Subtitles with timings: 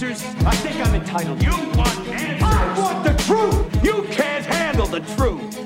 [0.00, 0.22] Answers?
[0.46, 1.42] I think I'm entitled.
[1.42, 2.42] You want answers?
[2.44, 3.84] I want the truth!
[3.84, 5.56] You can't handle the truth!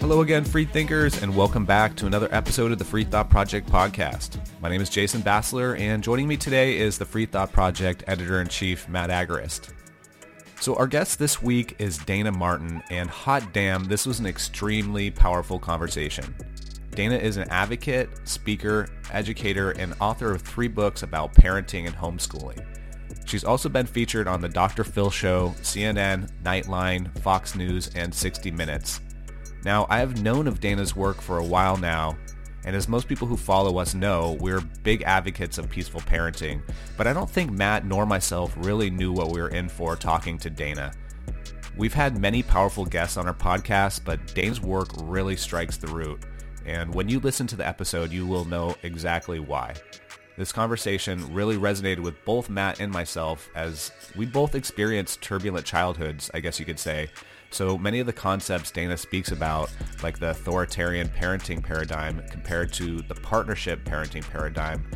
[0.00, 3.68] Hello again, free thinkers, and welcome back to another episode of the Free Thought Project
[3.70, 4.38] podcast.
[4.62, 8.88] My name is Jason Bassler, and joining me today is the Free Thought Project editor-in-chief,
[8.88, 9.74] Matt Agorist.
[10.58, 15.10] So our guest this week is Dayna Martin, and hot damn, this was an extremely
[15.10, 16.34] powerful conversation.
[16.92, 22.64] Dayna is an advocate, speaker, educator, and author of three books about parenting and homeschooling.
[23.24, 24.84] She's also been featured on The Dr.
[24.84, 29.00] Phil Show, CNN, Nightline, Fox News, and 60 Minutes.
[29.64, 32.18] Now, I have known of Dayna's work for a while now,
[32.66, 36.60] and as most people who follow us know, we're big advocates of peaceful parenting,
[36.98, 40.36] but I don't think Matt nor myself really knew what we were in for talking
[40.38, 40.94] to Dayna.
[41.76, 46.22] We've had many powerful guests on our podcast, but Dayna's work really strikes the root,
[46.66, 49.74] and when you listen to the episode, you will know exactly why.
[50.36, 56.30] This conversation really resonated with both Matt and myself as we both experienced turbulent childhoods,
[56.32, 57.10] I guess you could say,
[57.50, 59.70] so many of the concepts Dayna speaks about,
[60.02, 64.86] like the authoritarian parenting paradigm compared to the partnership parenting paradigm,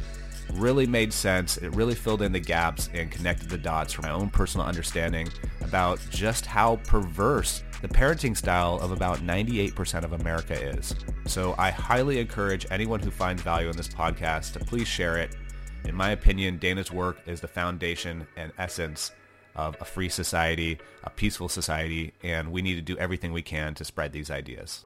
[0.54, 1.56] really made sense.
[1.58, 5.28] It really filled in the gaps and connected the dots from my own personal understanding
[5.60, 10.94] about just how perverse the parenting style of about 98% of America is.
[11.26, 15.36] So I highly encourage anyone who finds value in this podcast to please share it.
[15.84, 19.12] In my opinion, Dayna's work is the foundation and essence
[19.54, 23.74] of a free society, a peaceful society, and we need to do everything we can
[23.74, 24.84] to spread these ideas.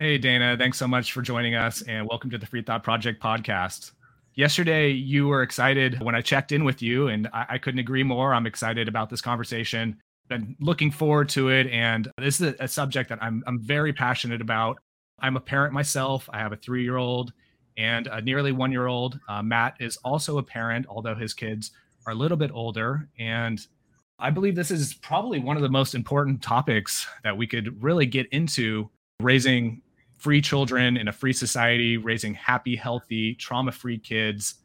[0.00, 3.22] Hey, Dayna, thanks so much for joining us and welcome to the Free Thought Project
[3.22, 3.92] podcast.
[4.34, 8.04] Yesterday, you were excited when I checked in with you, and I, I couldn't agree
[8.04, 8.32] more.
[8.32, 9.98] I'm excited about this conversation
[10.28, 11.66] been looking forward to it.
[11.68, 14.78] And this is a, subject that I'm, I'm very passionate about.
[15.18, 16.28] I'm a parent myself.
[16.32, 17.32] I have a three year old
[17.76, 19.18] and a nearly one year old.
[19.28, 21.72] Uh, Matt is also a parent, although his kids
[22.06, 23.08] are a little bit older.
[23.18, 23.64] And
[24.18, 28.06] I believe this is probably one of the most important topics that we could really
[28.06, 28.90] get into
[29.20, 29.80] raising
[30.18, 34.56] free children in a free society, raising happy, healthy, trauma free kids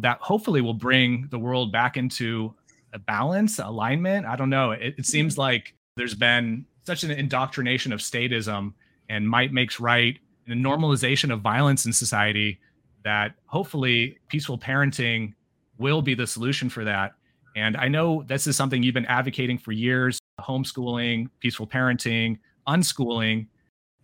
[0.00, 2.54] that hopefully will bring the world back into
[2.92, 4.26] a balance, alignment.
[4.26, 4.70] I don't know.
[4.70, 5.40] It, it seems mm-hmm.
[5.40, 8.74] like there's been such an indoctrination of statism
[9.08, 12.60] and might makes right and a normalization of violence in society
[13.02, 15.34] that hopefully peaceful parenting
[15.78, 17.14] will be the solution for that.
[17.54, 23.46] And I know this is something you've been advocating for years homeschooling, peaceful parenting, unschooling.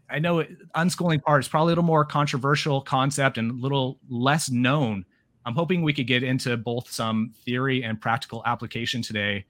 [0.09, 0.45] I know
[0.77, 5.05] unschooling part is probably a little more controversial concept and a little less known
[5.47, 9.47] I'm hoping we could get into both some theory and practical application today.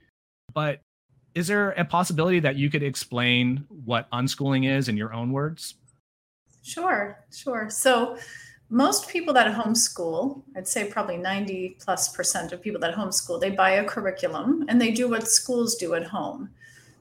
[0.53, 0.81] But
[1.35, 5.75] is there a possibility that you could explain what unschooling is in your own words?
[6.63, 7.69] Sure, sure.
[7.71, 8.19] So,
[8.71, 13.51] most people that homeschool, I'd say probably 90 plus percent of people that homeschool, they
[13.51, 16.51] buy a curriculum and they do what schools do at home.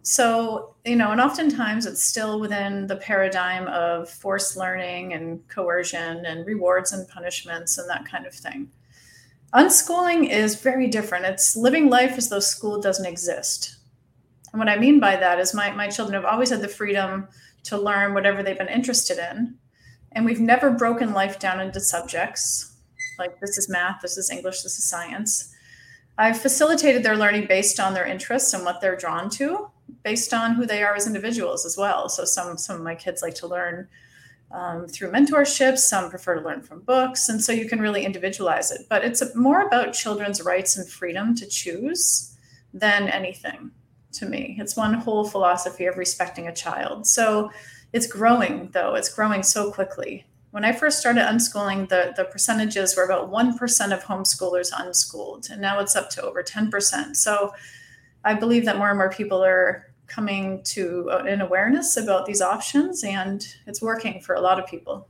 [0.01, 6.25] So, you know, and oftentimes it's still within the paradigm of forced learning and coercion
[6.25, 8.71] and rewards and punishments and that kind of thing.
[9.53, 11.25] Unschooling is very different.
[11.25, 13.75] It's living life as though school doesn't exist.
[14.51, 17.27] And what I mean by that is my, my children have always had the freedom
[17.65, 19.59] to learn whatever they've been interested in.
[20.11, 22.69] And we've never broken life down into subjects
[23.19, 25.53] like this is math, this is English, this is science.
[26.17, 29.69] I've facilitated their learning based on their interests and what they're drawn to,
[30.03, 32.09] based on who they are as individuals as well.
[32.09, 33.87] So some some of my kids like to learn
[34.51, 35.79] um, through mentorships.
[35.79, 37.29] Some prefer to learn from books.
[37.29, 38.87] And so you can really individualize it.
[38.89, 42.35] But it's more about children's rights and freedom to choose
[42.73, 43.71] than anything
[44.13, 44.57] to me.
[44.59, 47.07] It's one whole philosophy of respecting a child.
[47.07, 47.51] So
[47.93, 48.95] it's growing, though.
[48.95, 50.25] It's growing so quickly.
[50.51, 55.61] When I first started unschooling, the, the percentages were about 1% of homeschoolers unschooled, and
[55.61, 57.15] now it's up to over 10%.
[57.15, 57.53] So
[58.23, 63.03] I believe that more and more people are coming to an awareness about these options
[63.03, 65.07] and it's working for a lot of people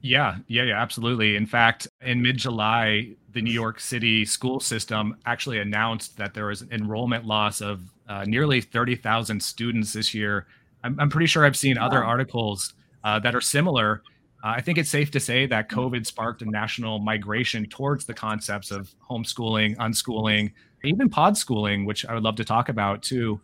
[0.00, 1.34] Yeah, yeah, yeah, absolutely.
[1.34, 6.46] In fact, in mid July, the New York City school system actually announced that there
[6.46, 10.46] was an enrollment loss of uh, nearly 30,000 students this year.
[10.84, 14.02] I'm, I'm, pretty sure I've seen other articles uh, that are similar.
[14.44, 18.14] Uh, I think it's safe to say that COVID sparked a national migration towards the
[18.14, 20.52] concepts of homeschooling, unschooling,
[20.84, 23.40] even pod schooling, which I would love to talk about too.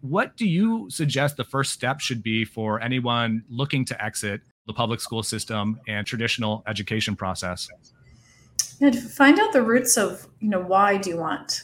[0.00, 4.72] What do you suggest the first step should be for anyone looking to exit the
[4.72, 7.68] public school system and traditional education process?
[8.80, 11.62] And find out the roots of, you know, why do you want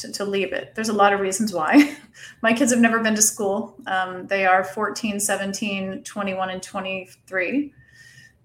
[0.00, 0.74] to, to leave it?
[0.74, 1.96] There's a lot of reasons why.
[2.42, 3.74] My kids have never been to school.
[3.86, 7.74] Um, they are 14, 17, 21, and 23.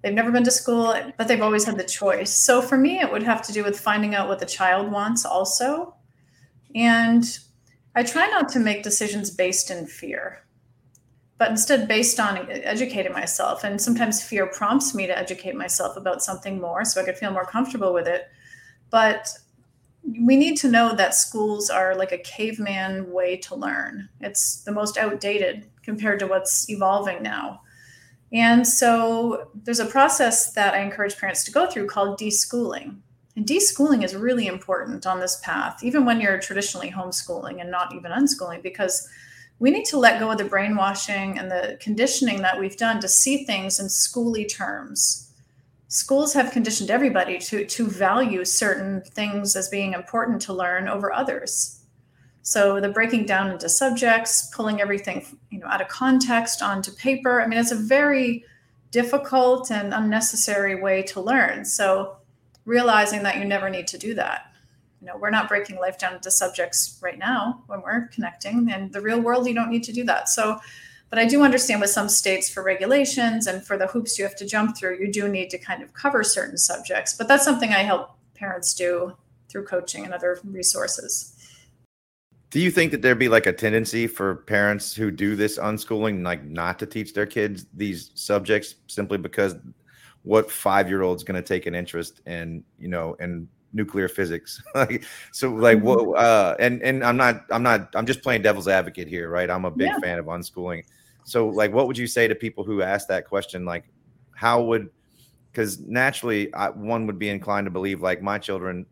[0.01, 2.31] They've never been to school, but they've always had the choice.
[2.31, 5.25] So for me, it would have to do with finding out what the child wants
[5.25, 5.95] also.
[6.75, 7.23] And
[7.95, 10.45] I try not to make decisions based in fear
[11.37, 13.63] but instead based on educating myself.
[13.63, 17.31] And sometimes fear prompts me to educate myself about something more so I could feel
[17.31, 18.29] more comfortable with it.
[18.89, 19.27] But
[20.05, 24.07] we need to know that schools are like a caveman way to learn.
[24.21, 27.61] It's the most outdated compared to what's evolving now.
[28.31, 32.97] And so there's a process that I encourage parents to go through called deschooling.
[33.35, 37.93] And deschooling is really important on this path, even when you're traditionally homeschooling and not
[37.93, 39.07] even unschooling, because
[39.59, 43.07] we need to let go of the brainwashing and the conditioning that we've done to
[43.07, 45.24] see things in schooly terms.
[45.95, 51.13] Schools have conditioned everybody to, to value certain things as being important to learn over
[51.13, 51.79] others.
[52.41, 57.41] So the breaking down into subjects, pulling everything you know out of context onto paper.
[57.41, 58.43] I mean, it's a very
[58.91, 61.63] difficult and unnecessary way to learn.
[61.63, 62.17] So
[62.65, 64.51] realizing that you never need to do that
[65.05, 68.89] you know we're not breaking life down into subjects right now when we're connecting in
[68.91, 70.59] the real world you don't need to do that so
[71.09, 74.35] but i do understand with some states for regulations and for the hoops you have
[74.35, 77.13] to jump through you do need to kind of cover certain subjects.
[77.13, 79.15] But that's something i help parents do
[79.49, 81.31] through coaching and other resources.
[82.49, 86.23] Do you think that there'd be like a tendency for parents who do this unschooling
[86.23, 89.55] like not to teach their kids these subjects simply because
[90.23, 94.63] what five year old's going to take an interest in you know in nuclear physics.
[95.31, 96.13] so like what mm-hmm.
[96.15, 99.49] uh and and I'm not I'm not I'm just playing devil's advocate here, right?
[99.49, 99.99] I'm a big yeah.
[99.99, 100.83] fan of unschooling.
[101.25, 103.85] So like what would you say to people who ask that question like
[104.33, 104.89] how would
[105.51, 108.85] because naturally I, one would be inclined to believe like my children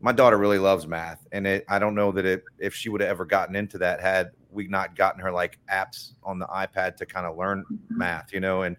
[0.00, 3.00] my daughter really loves math and it, i don't know that it, if she would
[3.00, 6.96] have ever gotten into that had we not gotten her like apps on the ipad
[6.96, 7.98] to kind of learn mm-hmm.
[7.98, 8.76] math you know and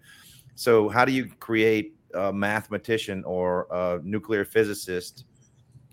[0.54, 5.24] so how do you create a mathematician or a nuclear physicist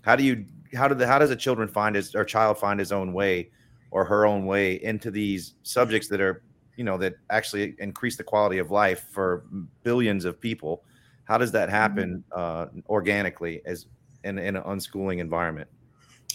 [0.02, 0.44] how do you
[0.74, 3.50] how do the how does a children find his or child find his own way
[3.90, 6.42] or her own way into these subjects that are
[6.76, 9.44] you know that actually increase the quality of life for
[9.82, 10.84] billions of people?
[11.24, 12.80] How does that happen mm-hmm.
[12.80, 13.86] uh, organically as
[14.24, 15.68] in, in an unschooling environment?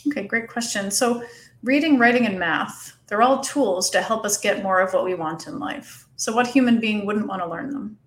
[0.08, 0.92] Okay, great question.
[0.92, 1.24] So,
[1.64, 5.16] reading, writing, and math, they're all tools to help us get more of what we
[5.16, 6.08] want in life.
[6.16, 7.98] So, what human being wouldn't want to learn them?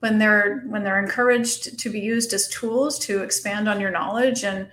[0.00, 4.44] When they're when they're encouraged to be used as tools to expand on your knowledge
[4.44, 4.68] and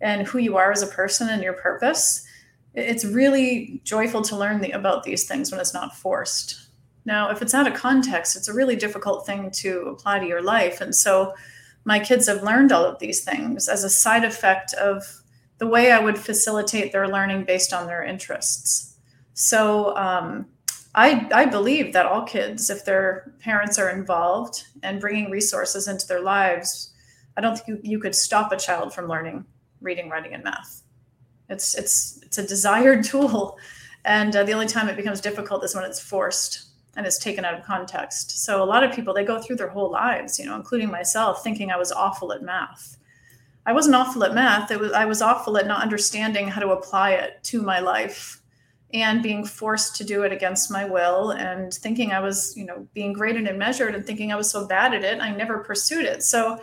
[0.00, 2.26] and who you are as a person and your purpose
[2.74, 6.68] it's really joyful to learn the, about these things when it's not forced.
[7.04, 10.42] Now if it's out of context it's a really difficult thing to apply to your
[10.42, 10.80] life.
[10.80, 11.34] And so
[11.84, 15.22] my kids have learned all of these things as a side effect of
[15.58, 18.96] the way i would facilitate their learning based on their interests.
[19.34, 20.46] So um,
[20.94, 26.06] I, I believe that all kids, if their parents are involved and bringing resources into
[26.06, 26.92] their lives,
[27.36, 29.44] I don't think you, you could stop a child from learning
[29.80, 30.82] reading, writing, and math.
[31.48, 33.58] It's it's it's a desired tool,
[34.04, 37.44] and uh, the only time it becomes difficult is when it's forced and it's taken
[37.44, 38.44] out of context.
[38.44, 41.42] So a lot of people they go through their whole lives, you know, including myself,
[41.42, 42.96] thinking I was awful at math.
[43.66, 44.70] I wasn't awful at math.
[44.70, 48.40] Was I was awful at not understanding how to apply it to my life
[48.94, 52.86] and being forced to do it against my will and thinking I was, you know,
[52.94, 56.04] being graded and measured and thinking I was so bad at it, I never pursued
[56.04, 56.22] it.
[56.22, 56.60] So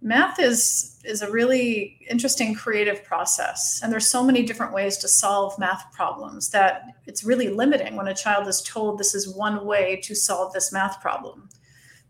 [0.00, 5.06] math is is a really interesting creative process and there's so many different ways to
[5.06, 9.64] solve math problems that it's really limiting when a child is told this is one
[9.64, 11.48] way to solve this math problem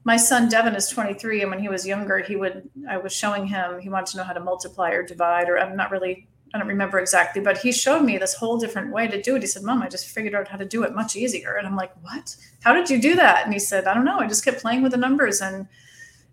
[0.05, 3.47] my son devin is 23 and when he was younger he would i was showing
[3.47, 6.59] him he wanted to know how to multiply or divide or i'm not really I
[6.59, 9.43] don't remember exactly, but he showed me this whole different way to do it.
[9.43, 11.55] He said, Mom, I just figured out how to do it much easier.
[11.57, 12.37] And I'm like, What?
[12.63, 13.45] How did you do that?
[13.45, 14.19] And he said, I don't know.
[14.19, 15.41] I just kept playing with the numbers.
[15.41, 15.67] And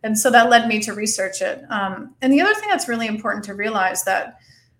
[0.03, 1.63] and so that led me to research it.
[1.69, 4.39] Um, and the other thing that's really important to realize that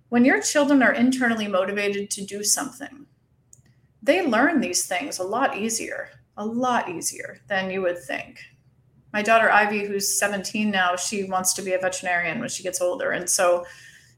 [0.10, 3.05] when your children are internally motivated to do something,
[4.01, 8.39] they learn these things a lot easier, a lot easier than you would think.
[9.12, 12.81] my daughter Ivy, who's 17 now, she wants to be a veterinarian when she gets
[12.81, 13.12] older.
[13.12, 13.65] And so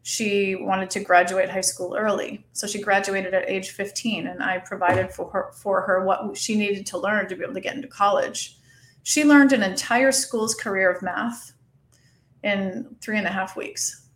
[0.03, 2.43] she wanted to graduate high school early.
[2.53, 6.55] So she graduated at age 15, and I provided for her, for her what she
[6.55, 8.58] needed to learn to be able to get into college.
[9.03, 11.53] She learned an entire school's career of math
[12.43, 14.08] in three and a half weeks.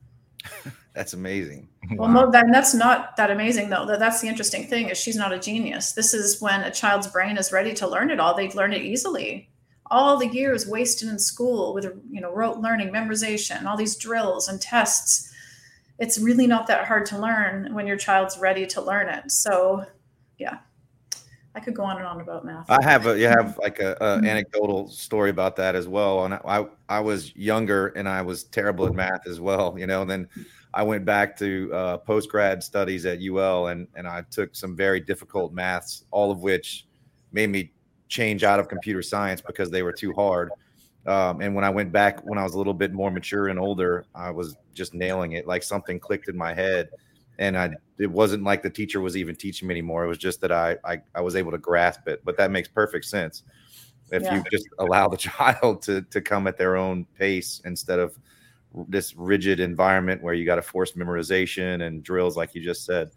[0.93, 1.67] That's amazing.
[1.97, 3.85] Well, no, that, that's not that amazing though.
[3.85, 5.91] That, that's the interesting thing is she's not a genius.
[5.91, 8.33] This is when a child's brain is ready to learn it all.
[8.33, 9.49] They learn it easily.
[9.91, 14.47] All the years wasted in school with you know rote learning, memorization, all these drills
[14.47, 15.31] and tests.
[15.99, 19.31] It's really not that hard to learn when your child's ready to learn it.
[19.31, 19.85] So,
[20.37, 20.59] yeah,
[21.55, 22.69] I could go on and on about math.
[22.69, 26.25] I have a you have like a, a anecdotal story about that as well.
[26.25, 30.01] And I I was younger and I was terrible at math as well, you know.
[30.01, 30.27] And then
[30.73, 34.75] I went back to uh, post grad studies at UL and and I took some
[34.75, 36.87] very difficult maths, all of which
[37.31, 37.71] made me
[38.09, 40.51] change out of computer science because they were too hard.
[41.05, 43.59] Um, and when I went back when I was a little bit more mature and
[43.59, 45.45] older, I was just nailing it.
[45.47, 46.89] Like something clicked in my head,
[47.37, 50.03] and I it wasn't like the teacher was even teaching me anymore.
[50.03, 52.21] It was just that I I, I was able to grasp it.
[52.25, 53.43] But that makes perfect sense
[54.11, 54.35] if Yeah.
[54.35, 58.17] you just allow the child to to come at their own pace instead of
[58.89, 63.09] this rigid environment where you got to force memorization and drills, like you just said.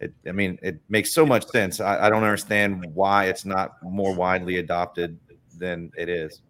[0.00, 1.80] It, I mean, it makes so much sense.
[1.80, 5.18] I, I don't understand why it's not more widely adopted
[5.56, 6.42] than it is.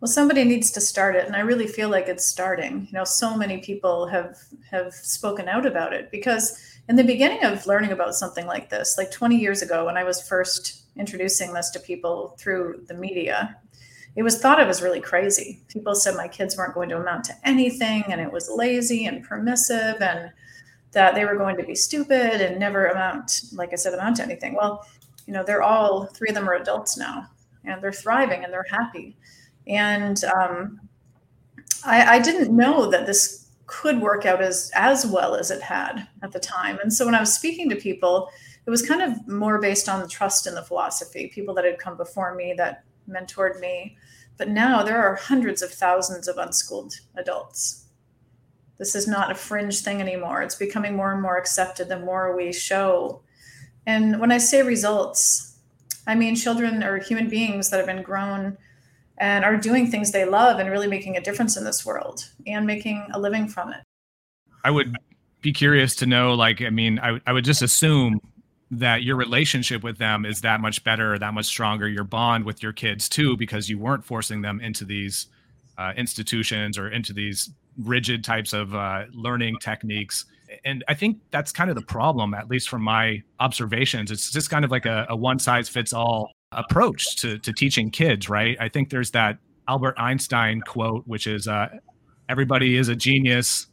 [0.00, 2.86] Well, somebody needs to start it, and I really feel like it's starting.
[2.90, 4.36] You know, so many people have
[4.70, 8.96] have spoken out about it because in the beginning of learning about something like this,
[8.98, 13.56] like 20 years ago, when I was first introducing this to people through the media,
[14.16, 15.62] it was thought I was really crazy.
[15.68, 19.24] People said my kids weren't going to amount to anything, and it was lazy and
[19.24, 20.30] permissive, and
[20.92, 24.22] that they were going to be stupid and never amount, like I said, amount to
[24.22, 24.54] anything.
[24.54, 24.86] Well,
[25.26, 27.28] you know, they're all three of them are adults now,
[27.64, 29.16] and they're thriving and they're happy
[29.66, 30.80] and um,
[31.84, 36.06] I, I didn't know that this could work out as as well as it had
[36.22, 36.78] at the time.
[36.82, 38.28] And so when I was speaking to people,
[38.66, 41.78] it was kind of more based on the trust in the philosophy, people that had
[41.78, 43.96] come before me that mentored me.
[44.36, 47.86] But now there are hundreds of thousands of unschooled adults.
[48.78, 50.42] This is not a fringe thing anymore.
[50.42, 53.22] It's becoming more and more accepted the more we show.
[53.86, 55.58] And when I say results,
[56.06, 58.58] I mean children or human beings that have been grown
[59.18, 62.66] and are doing things they love and really making a difference in this world and
[62.66, 63.80] making a living from it.
[64.64, 64.96] I would
[65.40, 68.20] be curious to know, like, I mean, I, I would just assume
[68.70, 72.62] that your relationship with them is that much better, that much stronger, your bond with
[72.62, 75.26] your kids too, because you weren't forcing them into these
[75.78, 80.24] uh, institutions or into these rigid types of uh, learning techniques.
[80.64, 84.10] And I think that's kind of the problem, at least from my observations.
[84.10, 87.90] It's just kind of like a, a one size fits all approach to, to teaching
[87.90, 88.56] kids, right?
[88.60, 91.68] I think there's that Albert Einstein quote, which is uh,
[92.28, 93.66] everybody is a genius,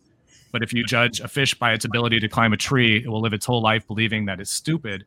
[0.52, 3.22] but if you judge a fish by its ability to climb a tree, it will
[3.22, 5.06] live its whole life believing that it's stupid.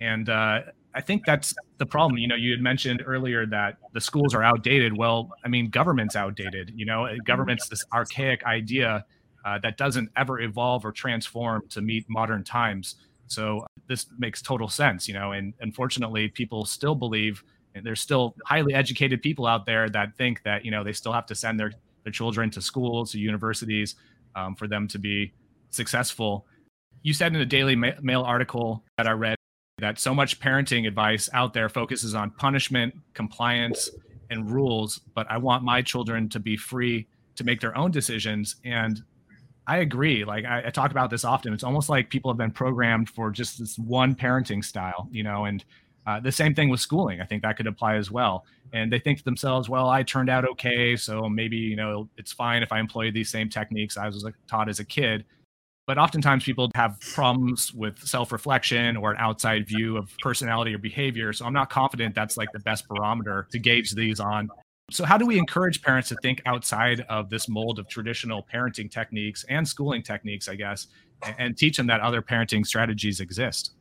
[0.00, 0.60] And uh,
[0.94, 2.18] I think that's the problem.
[2.18, 4.96] You know, you had mentioned earlier that the schools are outdated.
[4.96, 6.72] Well, I mean, government's outdated.
[6.74, 9.04] You know, government's this archaic idea
[9.44, 12.96] uh, that doesn't ever evolve or transform to meet modern times.
[13.26, 15.32] So this makes total sense, you know.
[15.32, 17.42] And unfortunately, people still believe,
[17.74, 21.12] and there's still highly educated people out there that think that you know they still
[21.12, 21.72] have to send their
[22.04, 23.96] their children to schools, to universities,
[24.34, 25.32] um, for them to be
[25.70, 26.46] successful.
[27.02, 29.36] You said in a Daily Ma- Mail article that I read
[29.78, 33.90] that so much parenting advice out there focuses on punishment, compliance,
[34.30, 37.06] and rules, but I want my children to be free
[37.36, 38.56] to make their own decisions.
[38.64, 39.02] And
[39.66, 40.24] I agree.
[40.24, 41.52] Like I, I talk about this often.
[41.52, 45.46] It's almost like people have been programmed for just this one parenting style, you know,
[45.46, 45.64] and
[46.06, 47.20] uh, the same thing with schooling.
[47.20, 48.44] I think that could apply as well.
[48.72, 50.94] And they think to themselves, well, I turned out okay.
[50.96, 54.68] So maybe, you know, it's fine if I employ these same techniques I was taught
[54.68, 55.24] as a kid.
[55.86, 60.78] But oftentimes people have problems with self reflection or an outside view of personality or
[60.78, 61.32] behavior.
[61.32, 64.48] So I'm not confident that's like the best barometer to gauge these on.
[64.90, 68.88] So, how do we encourage parents to think outside of this mold of traditional parenting
[68.88, 70.86] techniques and schooling techniques, I guess,
[71.24, 73.72] and, and teach them that other parenting strategies exist?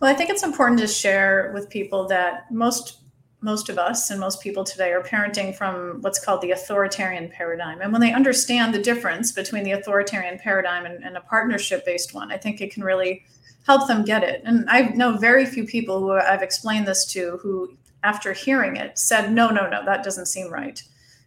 [0.00, 2.98] Well, I think it's important to share with people that most
[3.40, 7.80] most of us and most people today are parenting from what's called the authoritarian paradigm.
[7.80, 12.14] And when they understand the difference between the authoritarian paradigm and, and a partnership based
[12.14, 13.24] one, I think it can really
[13.66, 14.42] help them get it.
[14.44, 18.98] And I know very few people who I've explained this to who, after hearing it,
[18.98, 20.82] said, no, no, no, that doesn't seem right.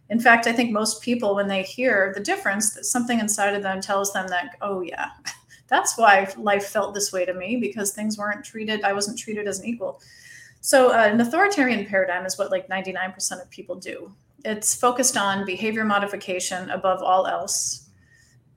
[0.08, 3.62] In fact, I think most people, when they hear the difference, that something inside of
[3.62, 5.10] them tells them that, oh, yeah,
[5.68, 9.48] that's why life felt this way to me because things weren't treated, I wasn't treated
[9.48, 10.00] as an equal.
[10.60, 14.12] So, uh, an authoritarian paradigm is what like 99% of people do.
[14.44, 17.88] It's focused on behavior modification above all else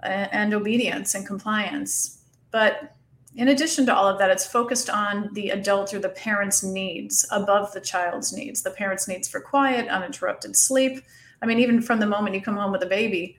[0.02, 2.20] and obedience and compliance.
[2.52, 2.96] But
[3.36, 7.28] in addition to all of that, it's focused on the adult or the parent's needs
[7.32, 11.04] above the child's needs, the parent's needs for quiet, uninterrupted sleep.
[11.42, 13.38] I mean, even from the moment you come home with a baby,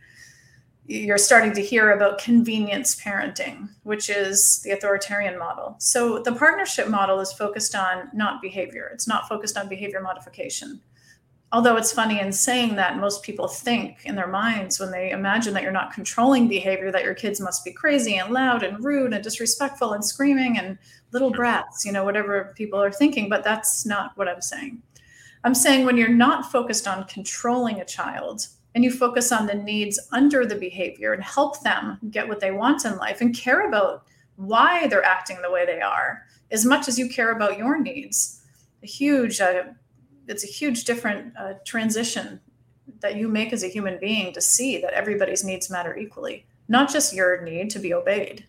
[0.86, 5.76] you're starting to hear about convenience parenting, which is the authoritarian model.
[5.78, 10.80] So the partnership model is focused on not behavior, it's not focused on behavior modification.
[11.52, 15.52] Although it's funny in saying that, most people think in their minds when they imagine
[15.54, 19.12] that you're not controlling behavior, that your kids must be crazy and loud and rude
[19.12, 20.78] and disrespectful and screaming and
[21.10, 23.28] little brats, you know, whatever people are thinking.
[23.28, 24.80] But that's not what I'm saying.
[25.42, 29.54] I'm saying when you're not focused on controlling a child, and you focus on the
[29.54, 33.66] needs under the behavior and help them get what they want in life and care
[33.66, 34.04] about
[34.36, 38.42] why they're acting the way they are as much as you care about your needs
[38.82, 39.64] a huge uh,
[40.30, 42.40] it's a huge different uh, transition
[43.00, 46.90] that you make as a human being to see that everybody's needs matter equally not
[46.90, 48.46] just your need to be obeyed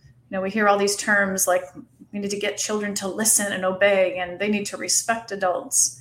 [0.00, 1.64] you know we hear all these terms like
[2.12, 6.00] we need to get children to listen and obey and they need to respect adults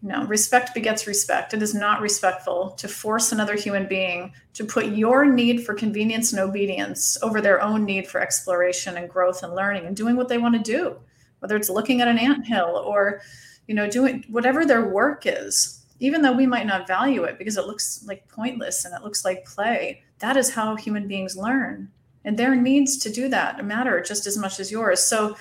[0.00, 1.54] no, respect begets respect.
[1.54, 6.32] It is not respectful to force another human being to put your need for convenience
[6.32, 10.28] and obedience over their own need for exploration and growth and learning and doing what
[10.28, 10.96] they want to do,
[11.40, 13.20] whether it's looking at an ant hill or,
[13.68, 17.56] you know, doing whatever their work is, even though we might not value it because
[17.56, 20.02] it looks like pointless and it looks like play.
[20.18, 21.90] That is how human beings learn.
[22.24, 25.00] And their needs to do that matter just as much as yours.
[25.00, 25.36] So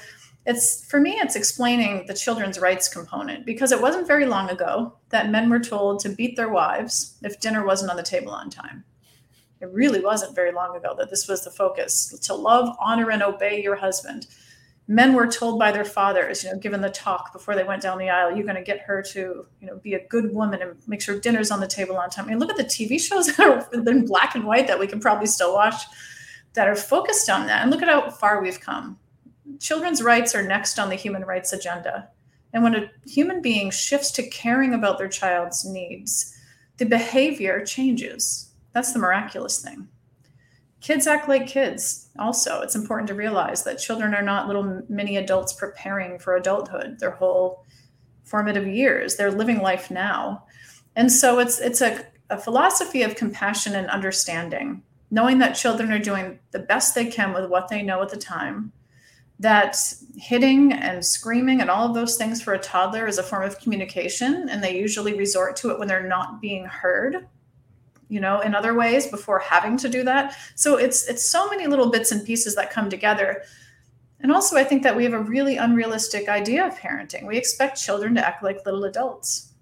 [0.47, 4.93] it's for me it's explaining the children's rights component because it wasn't very long ago
[5.09, 8.49] that men were told to beat their wives if dinner wasn't on the table on
[8.49, 8.83] time
[9.59, 13.21] it really wasn't very long ago that this was the focus to love honor and
[13.21, 14.27] obey your husband
[14.87, 17.97] men were told by their fathers you know given the talk before they went down
[17.97, 20.75] the aisle you're going to get her to you know be a good woman and
[20.87, 23.27] make sure dinner's on the table on time i mean look at the tv shows
[23.35, 25.83] that are in black and white that we can probably still watch
[26.53, 28.97] that are focused on that and look at how far we've come
[29.59, 32.09] children's rights are next on the human rights agenda.
[32.53, 36.35] And when a human being shifts to caring about their child's needs,
[36.77, 38.51] the behavior changes.
[38.73, 39.87] That's the miraculous thing.
[40.79, 42.09] Kids act like kids.
[42.19, 46.99] Also, it's important to realize that children are not little mini adults preparing for adulthood
[46.99, 47.65] their whole
[48.23, 49.15] formative years.
[49.15, 50.45] They're living life now.
[50.95, 55.99] And so it's it's a, a philosophy of compassion and understanding, knowing that children are
[55.99, 58.71] doing the best they can with what they know at the time
[59.39, 59.77] that
[60.15, 63.59] hitting and screaming and all of those things for a toddler is a form of
[63.59, 67.27] communication and they usually resort to it when they're not being heard
[68.09, 70.35] you know in other ways before having to do that.
[70.55, 73.43] So it's it's so many little bits and pieces that come together.
[74.19, 77.27] And also i think that we have a really unrealistic idea of parenting.
[77.27, 79.53] We expect children to act like little adults.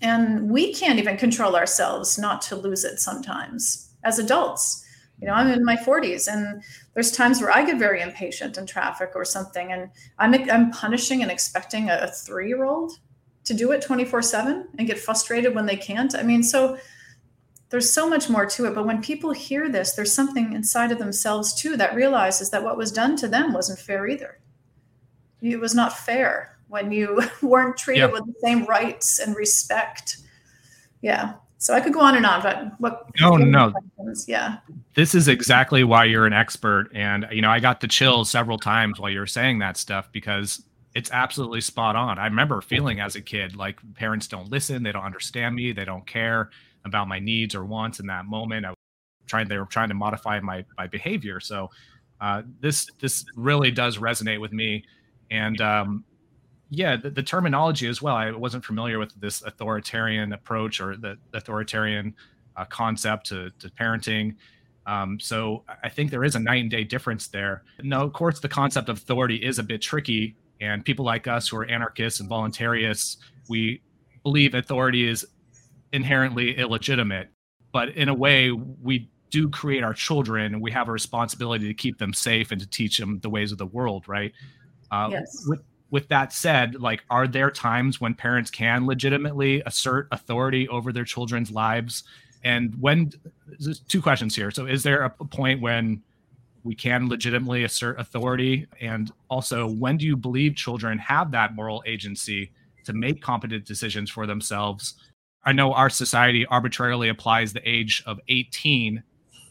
[0.00, 4.84] And we can't even control ourselves not to lose it sometimes as adults.
[5.20, 8.66] You know i'm in my 40s and there's times where i get very impatient in
[8.66, 12.98] traffic or something and i'm, I'm punishing and expecting a, a three-year-old
[13.44, 16.14] to do it 24 7 and get frustrated when they can't.
[16.14, 16.78] I mean so
[17.70, 20.98] there's so much more to it but when people hear this there's something inside of
[20.98, 24.38] themselves too that realizes that what was done to them wasn't fair either
[25.42, 28.12] it was not fair when you weren't treated yeah.
[28.12, 30.18] with the same rights and respect
[31.02, 33.10] yeah so I could go on and on, but what?
[33.18, 33.70] No, no.
[33.70, 34.26] Questions?
[34.28, 34.58] Yeah.
[34.92, 38.58] This is exactly why you're an expert, and you know I got the chills several
[38.58, 40.62] times while you were saying that stuff because
[40.94, 42.18] it's absolutely spot on.
[42.18, 45.86] I remember feeling as a kid like parents don't listen, they don't understand me, they
[45.86, 46.50] don't care
[46.84, 48.66] about my needs or wants in that moment.
[48.66, 48.76] I was
[49.26, 51.40] trying they were trying to modify my my behavior.
[51.40, 51.70] So
[52.20, 54.84] uh, this this really does resonate with me,
[55.30, 56.04] and um,
[56.70, 58.16] yeah, the, the, terminology as well.
[58.16, 62.14] I wasn't familiar with this authoritarian approach or the authoritarian
[62.56, 64.36] uh, concept to, to parenting.
[64.86, 67.64] Um, so I think there is a night and day difference there.
[67.82, 71.48] No, of course, the concept of authority is a bit tricky, and people like us
[71.48, 73.16] who are anarchists and voluntarists,
[73.48, 73.80] we
[74.22, 75.26] believe authority is
[75.94, 77.30] inherently illegitimate.
[77.72, 81.74] But in a way, we do create our children, and we have a responsibility to
[81.74, 84.32] keep them safe and to teach them the ways of the world, right?
[84.90, 85.44] Uh, yes.
[85.46, 90.92] With, with that said, like, are there times when parents can legitimately assert authority over
[90.92, 92.04] their children's lives?
[92.42, 93.12] And when,
[93.58, 94.50] there's two questions here.
[94.50, 96.02] So, is there a point when
[96.64, 98.66] we can legitimately assert authority?
[98.80, 102.52] And also, when do you believe children have that moral agency
[102.84, 104.94] to make competent decisions for themselves?
[105.46, 109.02] I know our society arbitrarily applies the age of 18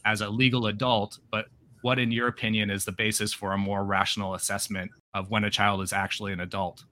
[0.06, 1.46] as a legal adult, but
[1.82, 5.50] what, in your opinion, is the basis for a more rational assessment of when a
[5.50, 6.84] child is actually an adult?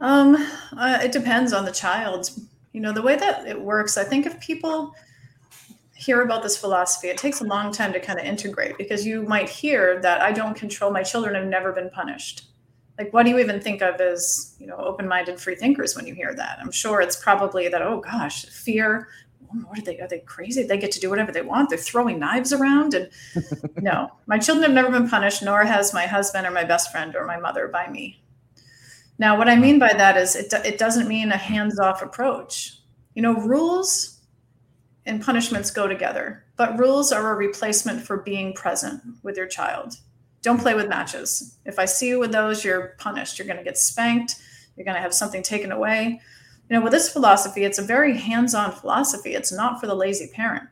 [0.00, 0.36] Um,
[0.76, 2.30] uh, it depends on the child.
[2.72, 4.94] You know, the way that it works, I think if people
[5.94, 9.22] hear about this philosophy, it takes a long time to kind of integrate because you
[9.22, 12.44] might hear that I don't control my children I've never been punished.
[12.98, 16.06] Like, what do you even think of as, you know, open minded free thinkers when
[16.06, 16.58] you hear that?
[16.60, 19.08] I'm sure it's probably that, oh gosh, fear.
[19.50, 19.98] Oh, what are they?
[20.00, 20.62] Are they crazy?
[20.62, 21.70] They get to do whatever they want.
[21.70, 22.94] They're throwing knives around.
[22.94, 23.10] And
[23.82, 27.16] no, my children have never been punished, nor has my husband or my best friend
[27.16, 28.22] or my mother by me.
[29.18, 32.78] Now, what I mean by that is it, it doesn't mean a hands off approach.
[33.14, 34.20] You know, rules
[35.06, 39.98] and punishments go together, but rules are a replacement for being present with your child.
[40.44, 41.56] Don't play with matches.
[41.64, 43.36] If I see you with those, you're punished.
[43.36, 44.36] You're going to get spanked.
[44.76, 46.20] You're going to have something taken away.
[46.70, 49.34] You know, with this philosophy, it's a very hands on philosophy.
[49.34, 50.68] It's not for the lazy parent.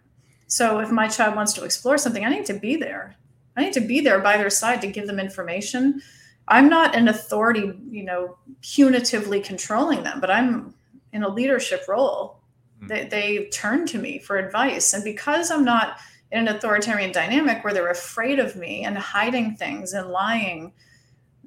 [0.47, 3.17] So if my child wants to explore something, I need to be there.
[3.57, 6.01] I need to be there by their side to give them information
[6.49, 10.75] I'm not an authority, you know, punitively controlling them, but I'm
[11.13, 12.41] in a leadership role.
[12.79, 12.87] Mm-hmm.
[12.89, 14.93] They, they turn to me for advice.
[14.93, 15.99] And because I'm not
[16.33, 20.73] in an authoritarian dynamic where they're afraid of me and hiding things and lying,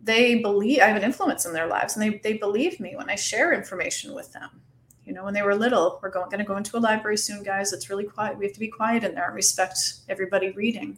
[0.02, 3.10] they believe I have an influence in their lives and they, they believe me when
[3.10, 4.62] I share information with them.
[5.04, 7.44] You know, when they were little, we're going, going to go into a library soon,
[7.44, 7.74] guys.
[7.74, 8.38] It's really quiet.
[8.38, 10.98] We have to be quiet in there and respect everybody reading.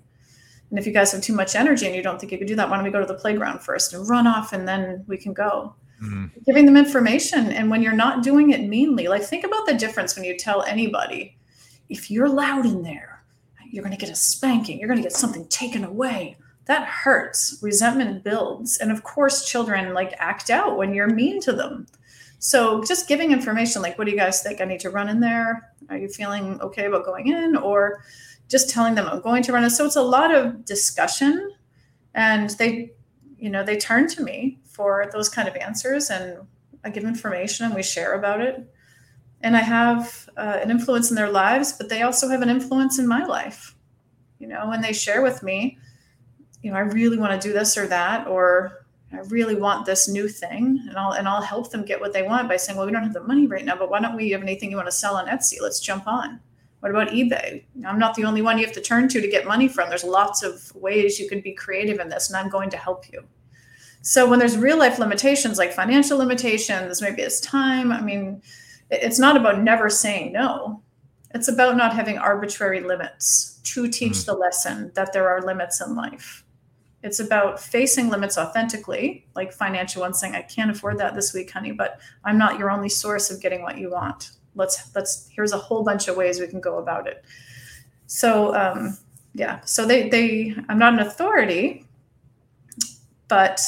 [0.69, 2.55] And if you guys have too much energy and you don't think you could do
[2.57, 5.17] that, why don't we go to the playground first and run off and then we
[5.17, 5.73] can go?
[6.03, 6.25] Mm-hmm.
[6.45, 7.51] Giving them information.
[7.51, 10.63] And when you're not doing it meanly, like think about the difference when you tell
[10.63, 11.37] anybody,
[11.87, 13.16] if you're loud in there,
[13.71, 16.37] you're going to get a spanking, you're going to get something taken away.
[16.65, 17.59] That hurts.
[17.61, 18.77] Resentment builds.
[18.77, 21.87] And of course, children like act out when you're mean to them.
[22.39, 24.61] So just giving information like, what do you guys think?
[24.61, 25.73] I need to run in there.
[25.89, 27.55] Are you feeling okay about going in?
[27.55, 28.03] Or,
[28.49, 29.71] just telling them I'm going to run it.
[29.71, 31.51] So it's a lot of discussion,
[32.13, 32.93] and they,
[33.37, 36.37] you know, they turn to me for those kind of answers, and
[36.83, 38.73] I give information and we share about it.
[39.41, 42.97] And I have uh, an influence in their lives, but they also have an influence
[42.99, 43.75] in my life.
[44.39, 45.77] You know, when they share with me,
[46.61, 50.07] you know, I really want to do this or that, or I really want this
[50.07, 52.85] new thing, and I'll and I'll help them get what they want by saying, well,
[52.85, 54.87] we don't have the money right now, but why don't we have anything you want
[54.87, 55.61] to sell on Etsy?
[55.61, 56.39] Let's jump on
[56.79, 57.63] what about eBay?
[57.85, 59.89] I'm not the only one you have to turn to to get money from.
[59.89, 63.11] There's lots of ways you could be creative in this, and I'm going to help
[63.11, 63.23] you.
[64.01, 67.91] So when there's real life limitations like financial limitations, maybe it's time.
[67.91, 68.41] I mean,
[68.89, 70.81] it's not about never saying no.
[71.33, 74.31] It's about not having arbitrary limits to teach mm-hmm.
[74.31, 76.43] the lesson that there are limits in life.
[77.03, 81.51] It's about facing limits authentically, like financial ones saying, I can't afford that this week,
[81.51, 85.53] honey, but I'm not your only source of getting what you want let's let's here's
[85.53, 87.23] a whole bunch of ways we can go about it
[88.07, 88.97] so um
[89.33, 91.85] yeah so they they i'm not an authority
[93.27, 93.61] but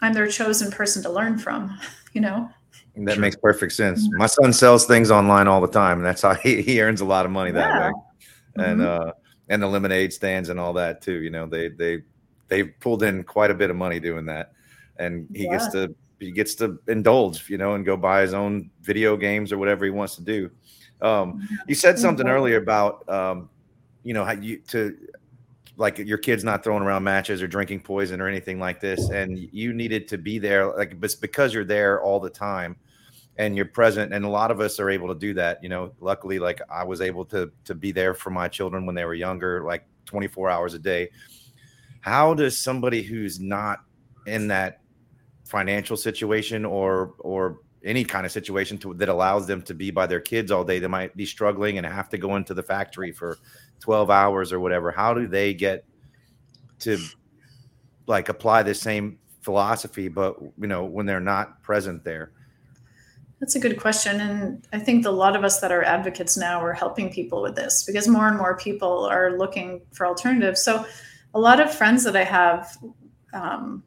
[0.00, 1.78] i'm their chosen person to learn from
[2.12, 2.48] you know
[2.96, 6.34] that makes perfect sense my son sells things online all the time and that's how
[6.42, 7.88] he, he earns a lot of money that yeah.
[7.88, 7.92] way
[8.56, 9.08] and mm-hmm.
[9.08, 9.12] uh
[9.48, 12.02] and the lemonade stands and all that too you know they they
[12.48, 14.52] they pulled in quite a bit of money doing that
[14.98, 15.50] and he yeah.
[15.50, 19.52] gets to he gets to indulge, you know, and go buy his own video games
[19.52, 20.50] or whatever he wants to do.
[21.00, 21.54] Um, mm-hmm.
[21.68, 23.50] you said something earlier about, um,
[24.02, 24.96] you know, how you to
[25.76, 29.38] like your kids not throwing around matches or drinking poison or anything like this, and
[29.38, 32.76] you needed to be there, like, but because you're there all the time
[33.36, 35.62] and you're present, and a lot of us are able to do that.
[35.62, 38.94] You know, luckily, like I was able to to be there for my children when
[38.94, 41.10] they were younger, like 24 hours a day.
[42.00, 43.80] How does somebody who's not
[44.26, 44.80] in that
[45.44, 50.06] financial situation or or any kind of situation to, that allows them to be by
[50.06, 50.78] their kids all day.
[50.78, 53.38] They might be struggling and have to go into the factory for
[53.80, 54.90] 12 hours or whatever.
[54.90, 55.84] How do they get
[56.80, 56.98] to
[58.06, 62.32] like apply the same philosophy, but you know, when they're not present there?
[63.40, 64.20] That's a good question.
[64.20, 67.56] And I think a lot of us that are advocates now are helping people with
[67.56, 70.62] this because more and more people are looking for alternatives.
[70.62, 70.86] So
[71.34, 72.78] a lot of friends that I have
[73.34, 73.82] um,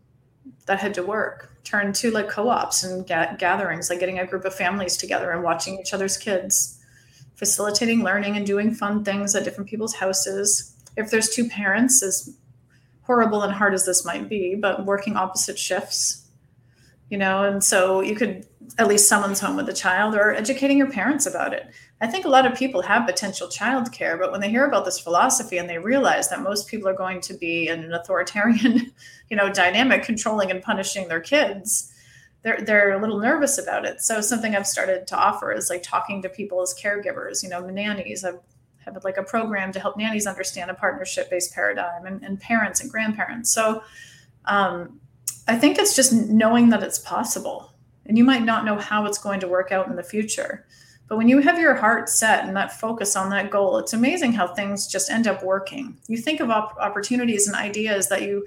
[0.68, 4.46] that had to work turned to like co-ops and ga- gatherings like getting a group
[4.46, 6.80] of families together and watching each other's kids
[7.36, 10.76] facilitating learning and doing fun things at different people's houses.
[10.96, 12.36] If there's two parents as
[13.04, 16.27] horrible and hard as this might be but working opposite shifts
[17.10, 18.46] you know and so you could
[18.78, 21.68] at least someone's home with a child or educating your parents about it
[22.00, 24.86] I think a lot of people have potential child care but when they hear about
[24.86, 28.92] this philosophy and they realize that most people are going to be in an authoritarian,
[29.30, 31.92] you know, dynamic, controlling and punishing their kids,
[32.44, 34.02] they're they're a little nervous about it.
[34.02, 37.62] So something I've started to offer is like talking to people as caregivers, you know,
[37.62, 38.24] nannies.
[38.24, 38.40] I've
[38.94, 42.90] have like a program to help nannies understand a partnership-based paradigm and, and parents and
[42.90, 43.52] grandparents.
[43.52, 43.84] So
[44.46, 45.00] um,
[45.48, 47.74] I think it's just knowing that it's possible
[48.06, 50.66] and you might not know how it's going to work out in the future.
[51.08, 54.34] But when you have your heart set and that focus on that goal, it's amazing
[54.34, 55.98] how things just end up working.
[56.08, 58.46] You think of op- opportunities and ideas that you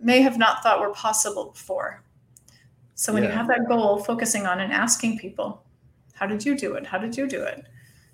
[0.00, 2.02] may have not thought were possible before.
[2.96, 5.64] So when you have that goal, focusing on and asking people,
[6.14, 6.86] how did you do it?
[6.86, 7.64] How did you do it?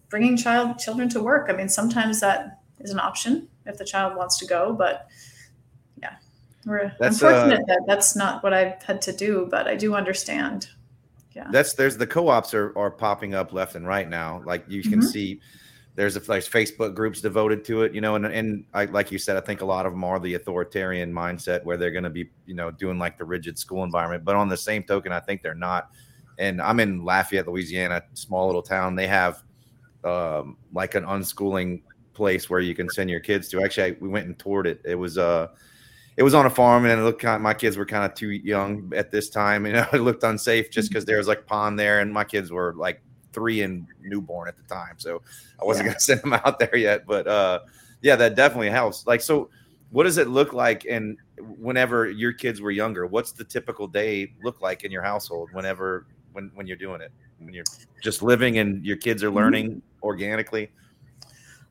[0.09, 1.49] Bringing child children to work.
[1.51, 5.09] I mean, sometimes that is an option if the child wants to go, but yeah,
[6.67, 9.95] we're That's, uh, unfortunate that that's not what I've had to do, but I do
[9.95, 10.69] understand.
[11.33, 11.49] Yeah.
[11.51, 14.43] That's there's the co-ops are, are popping up left and right now.
[14.45, 15.05] Like you can Mhm.
[15.05, 15.41] see
[15.95, 19.19] there's a there's Facebook groups devoted to it, you know, and and I, like you
[19.19, 22.11] said, I think a lot of them are the authoritarian mindset where they're going to
[22.11, 24.25] be, you know, doing like the rigid school environment.
[24.25, 25.91] But on the same token, I think they're not.
[26.39, 28.97] And I'm in Lafayette, Louisiana, small little town.
[28.97, 29.43] They have
[30.05, 31.83] um, like an unschooling
[32.15, 33.63] place where you can send your kids to.
[33.63, 34.81] Actually, I, we went and toured it.
[34.85, 35.49] It was uh
[36.17, 38.15] it was on a farm and it looked kind of, my kids were kind of
[38.15, 39.67] too young at this time.
[39.71, 42.51] You know, it looked unsafe just because there was like pond there and my kids
[42.51, 44.95] were like three and newborn at the time.
[44.99, 45.23] So
[45.61, 45.93] I wasn't Yeah.
[45.93, 47.07] gonna send them out there yet.
[47.07, 47.61] But uh
[48.03, 49.07] yeah, that definitely helps.
[49.07, 49.51] Like so
[49.91, 51.17] what does it look like and
[51.59, 56.07] whenever your kids were younger, what's the typical day look like in your household whenever
[56.33, 57.13] when when you're doing it?
[57.39, 57.65] When you're
[58.03, 60.71] just living and your kids are learning organically?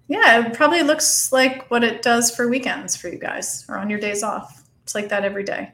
[0.09, 3.89] Yeah, it probably looks like what it does for weekends for you guys or on
[3.89, 4.63] your days off.
[4.83, 5.71] It's like that every day.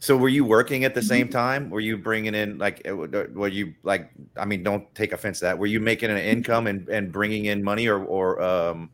[0.00, 1.06] So were you working at the Mm-hmm.
[1.08, 1.70] same time?
[1.70, 5.46] Were you bringing in like uh, were you like I mean don't take offense to
[5.46, 5.58] that.
[5.58, 8.90] Were you making an income and, and bringing in money or or um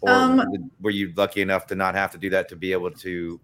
[0.00, 2.90] or Um, were you lucky enough to not have to do that to be able
[2.92, 3.40] to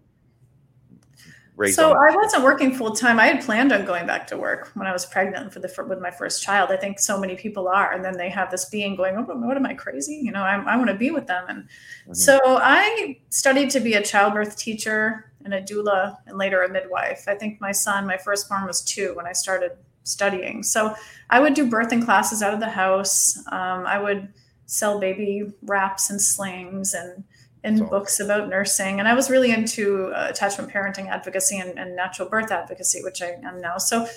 [1.55, 3.19] raise So I wasn't working full time.
[3.19, 5.99] I had planned on going back to work when I was pregnant for the with
[5.99, 6.71] my first child.
[6.71, 9.57] I think so many people are, and then they have this being going, "Oh, what
[9.57, 11.45] am I crazy?" You know, I, I want to be with them.
[11.47, 11.67] And
[12.09, 12.15] Mhm.
[12.15, 17.27] so I studied to be a childbirth teacher and a doula, and later a midwife.
[17.27, 19.71] I think my son, my firstborn, was two when I started
[20.03, 20.63] studying.
[20.63, 20.95] So
[21.29, 23.37] I would do birthing classes out of the house.
[23.51, 24.29] Um, I would
[24.65, 27.23] sell baby wraps and slings and
[27.63, 28.99] in books about nursing.
[28.99, 33.21] And I was really into uh, attachment parenting advocacy and, and natural birth advocacy, which
[33.21, 33.77] I am now.
[33.77, 34.07] So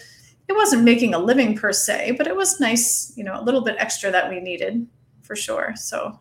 [0.49, 3.63] it wasn't making a living per se, but it was nice, you know, a little
[3.63, 4.87] bit extra that we needed
[5.23, 5.73] for sure.
[5.77, 6.19] So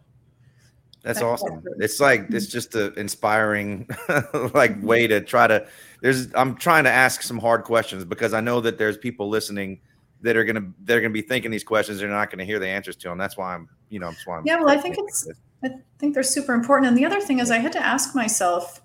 [1.02, 1.64] That's That's awesome.
[1.80, 3.88] It's like it's just an inspiring
[4.54, 5.66] like way to try to
[6.02, 9.82] there's I'm trying to ask some hard questions because I know that there's people listening
[10.22, 12.96] that are gonna they're gonna be thinking these questions they're not gonna hear the answers
[12.98, 13.18] to them.
[13.18, 15.28] That's why I'm you know I'm Yeah, well, I think it's-
[15.64, 16.88] I think they're super important.
[16.88, 18.82] And the other thing is, I had to ask myself,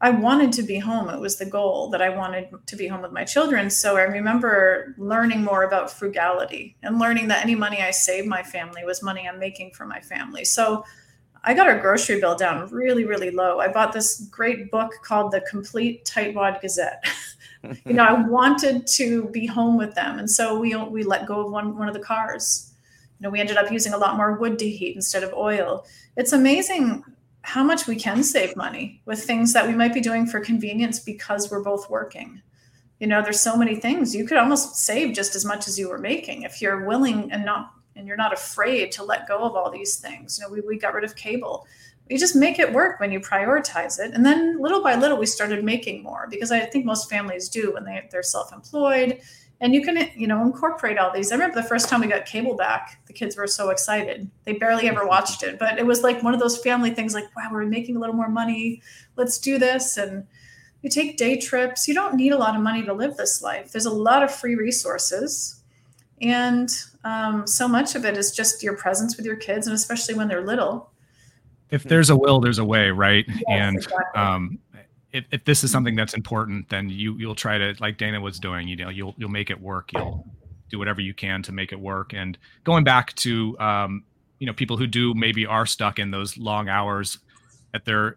[0.00, 1.08] I wanted to be home.
[1.08, 3.70] It was the goal that I wanted to be home with my children.
[3.70, 8.42] So I remember learning more about frugality and learning that any money I saved my
[8.42, 10.44] family was money I'm making for my family.
[10.44, 10.84] So
[11.44, 13.60] I got our grocery bill down really, really low.
[13.60, 17.04] I bought this great book called The Complete Tightwad Gazette.
[17.86, 20.18] you know, I wanted to be home with them.
[20.18, 22.74] And so we we let go of one one of the cars.
[23.18, 25.86] You know, we ended up using a lot more wood to heat instead of oil.
[26.16, 27.02] It's amazing
[27.42, 30.98] how much we can save money with things that we might be doing for convenience
[30.98, 32.42] because we're both working.
[32.98, 35.88] You know, there's so many things you could almost save just as much as you
[35.88, 39.54] were making if you're willing and not and you're not afraid to let go of
[39.54, 40.38] all these things.
[40.38, 41.66] You know, we, we got rid of cable.
[42.10, 44.12] You just make it work when you prioritize it.
[44.12, 47.72] And then little by little, we started making more because I think most families do
[47.72, 49.20] when they, they're self employed
[49.60, 51.32] and you can you know incorporate all these.
[51.32, 54.30] I remember the first time we got cable back the kids were so excited.
[54.44, 57.24] They barely ever watched it but it was like one of those family things like
[57.36, 58.82] wow we're making a little more money.
[59.16, 59.96] Let's do this.
[59.96, 60.26] And
[60.82, 61.88] you take day trips.
[61.88, 63.72] You don't need a lot of money to live this life.
[63.72, 65.62] There's a lot of free resources.
[66.20, 66.70] And
[67.04, 70.28] um, so much of it is just your presence with your kids and especially when
[70.28, 70.90] they're little.
[71.70, 73.24] If there's a will, there's a way, right?
[73.26, 74.20] Yes, and exactly.
[74.20, 74.58] um,
[75.16, 78.38] if, if this is something that's important, then you you'll try to like Dayna was
[78.38, 78.68] doing.
[78.68, 79.92] You know, you'll you'll make it work.
[79.92, 80.26] You'll
[80.70, 82.12] do whatever you can to make it work.
[82.12, 84.04] And going back to um,
[84.38, 87.18] you know people who do maybe are stuck in those long hours
[87.74, 88.16] at their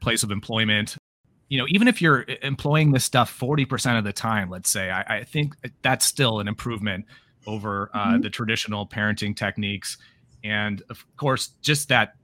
[0.00, 0.96] place of employment.
[1.48, 4.90] You know, even if you're employing this stuff forty percent of the time, let's say,
[4.90, 7.04] I, I think that's still an improvement
[7.46, 8.22] over uh, Mhm.
[8.22, 9.98] the traditional parenting techniques.
[10.42, 12.14] And of course, just that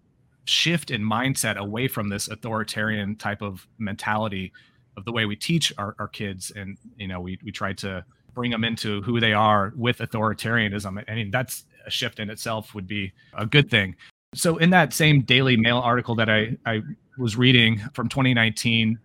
[0.44, 4.52] shift in mindset away from this authoritarian type of mentality
[4.96, 8.04] of the way we teach our, our kids and you know we, we try to
[8.34, 11.04] bring them into who they are with authoritarianism.
[11.08, 13.96] I mean that's a shift in itself would be a good thing.
[14.34, 16.82] So in that same daily mail article that i, I
[17.18, 18.98] was reading from 2019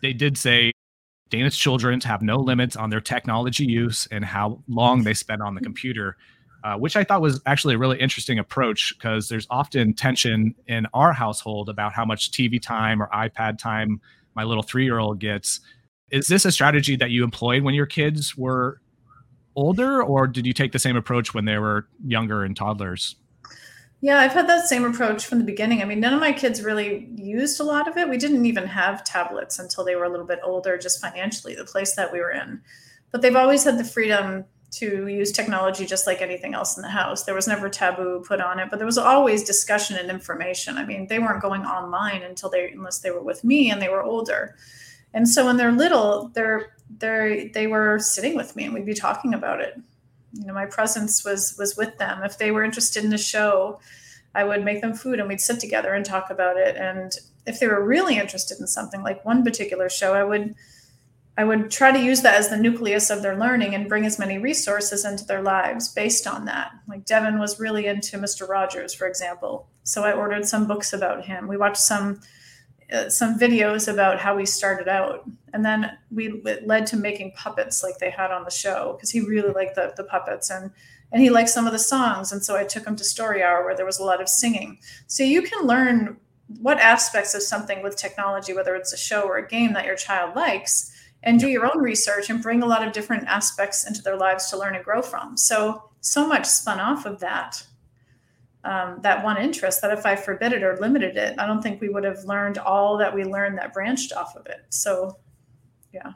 [0.00, 0.72] they did say
[1.30, 5.54] Dayna's children have no limits on their technology use and how long they spend on
[5.54, 6.16] the computer
[6.68, 10.86] uh, which I thought was actually a really interesting approach because there's often tension in
[10.92, 14.02] our household about how much TV time or iPad time
[14.34, 15.60] my little three year old gets.
[16.10, 18.82] Is this a strategy that you employed when your kids were
[19.56, 23.16] older, or did you take the same approach when they were younger and toddlers?
[24.02, 25.80] Yeah, I've had that same approach from the beginning.
[25.80, 28.10] I mean, none of my kids really used a lot of it.
[28.10, 31.64] We didn't even have tablets until they were a little bit older, just financially, the
[31.64, 32.60] place that we were in.
[33.10, 36.88] But they've always had the freedom to use technology just like anything else in the
[36.88, 37.24] house.
[37.24, 40.76] There was never taboo put on it, but there was always discussion and information.
[40.76, 43.88] I mean, they weren't going online until they unless they were with me and they
[43.88, 44.56] were older.
[45.14, 48.94] And so when they're little, they're they they were sitting with me and we'd be
[48.94, 49.78] talking about it
[50.32, 53.78] you know my presence was was with them if they were interested in a show
[54.34, 57.60] i would make them food and we'd sit together and talk about it and if
[57.60, 60.54] they were really interested in something like one particular show i would
[61.38, 64.18] i would try to use that as the nucleus of their learning and bring as
[64.18, 66.72] many resources into their lives based on that.
[66.86, 69.68] Like devin was really into mr rogers for example.
[69.84, 71.48] So i ordered some books about him.
[71.48, 72.20] We watched some
[72.92, 75.28] uh, some videos about how we started out.
[75.52, 79.10] And then we it led to making puppets like they had on the show because
[79.10, 80.70] he really liked the, the puppets and
[81.10, 82.32] and he liked some of the songs.
[82.32, 84.78] And so i took him to story hour where there was a lot of singing.
[85.06, 86.16] So you can learn
[86.60, 89.96] what aspects of something with technology whether it's a show or a game that your
[89.96, 90.90] child likes
[91.22, 94.50] and do your own research and bring a lot of different aspects into their lives
[94.50, 97.66] to learn and grow from so so much spun off of that
[98.64, 101.80] um, that one interest that if I forbid it or limited it, I don't think
[101.80, 104.60] we would have learned all that we learned that branched off of it.
[104.68, 105.16] So,
[105.92, 106.12] yeah.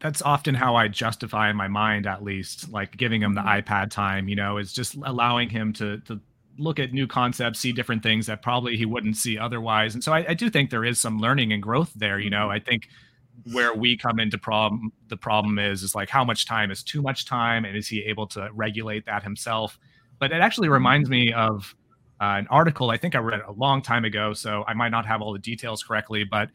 [0.00, 3.72] That's often how I justify in my mind, at least, like giving him the mm-hmm.
[3.72, 6.20] iPad time, you know, is just allowing him to, to
[6.58, 9.94] look at new concepts, see different things that probably he wouldn't see otherwise.
[9.94, 12.18] And so I, I do think there is some learning and growth there.
[12.18, 12.50] You know, mm-hmm.
[12.50, 12.88] I think
[13.52, 17.02] where we come into problem, the problem is, is like how much time is too
[17.02, 19.78] much time and is he able to regulate that himself?
[20.18, 21.74] But it actually reminds me of,
[22.20, 25.04] uh, an article I think I read a long time ago, so I might not
[25.04, 26.48] have all the details correctly, but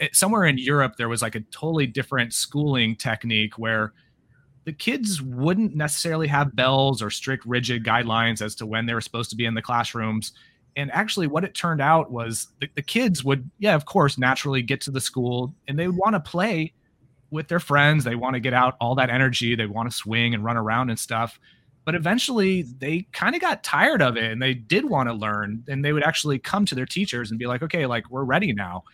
[0.00, 3.92] it, somewhere in Europe there was like a totally different schooling technique where
[4.64, 9.00] the kids wouldn't necessarily have bells or strict rigid guidelines as to when they were
[9.00, 10.32] supposed to be in the classrooms
[10.76, 14.62] and actually what it turned out was the, the kids would yeah of course naturally
[14.62, 16.72] get to the school and they would want to play
[17.32, 18.04] with their friends.
[18.04, 19.56] They want to get out all that energy.
[19.56, 21.40] They want to swing and run around and stuff.
[21.84, 25.64] But eventually they kind of got tired of it and they did want to learn.
[25.66, 28.52] And they would actually come to their teachers and be like okay like we're ready
[28.52, 28.84] now.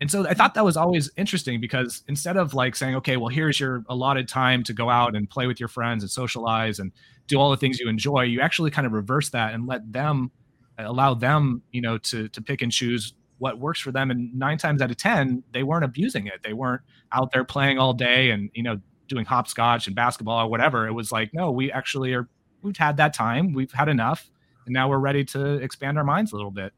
[0.00, 3.28] And so i thought that was always interesting because instead of like saying okay well
[3.28, 6.90] here's your allotted time to go out and play with your friends and socialize and
[7.28, 10.32] do all the things you enjoy you actually kind of reverse that and let them
[10.78, 14.56] allow them you know to to pick and choose what works for them and nine
[14.56, 16.80] times out of ten they weren't abusing it they weren't
[17.12, 18.80] out there playing all day and you know
[19.12, 20.86] doing hopscotch and basketball or whatever.
[20.86, 22.28] It was like, no, we actually are,
[22.62, 24.30] we've had that time, we've had enough,
[24.64, 26.72] and now we're ready to expand our minds a little bit.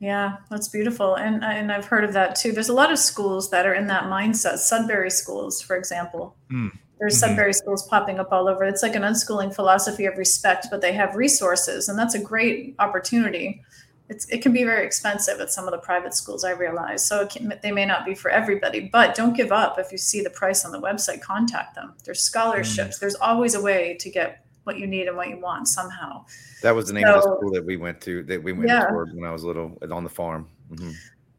[0.00, 1.14] Yeah, that's beautiful.
[1.14, 2.52] And and I've heard of that too.
[2.52, 4.58] There's a lot of schools that are in that mindset.
[4.58, 6.36] Sudbury schools, for example.
[6.52, 6.72] Mm.
[7.04, 7.30] There's mm-hmm.
[7.30, 8.64] Sudbury schools popping up all over.
[8.64, 12.74] It's like an unschooling philosophy of respect, but they have resources, and that's a great
[12.78, 13.62] opportunity
[14.08, 17.04] it's, it can be very expensive at some of the private schools, I realize.
[17.04, 19.78] So can, they may not be for everybody, but don't give up.
[19.78, 21.94] If you see the price on the website, contact them.
[22.04, 22.96] There's scholarships.
[22.96, 23.00] Mm.
[23.00, 26.24] There's always a way to get what you need and what you want somehow.
[26.62, 28.68] That was the name so, of the school that we went to, that we went
[28.68, 28.86] yeah.
[28.86, 30.48] toward when I was little on the farm.
[30.70, 30.92] Mm-hmm.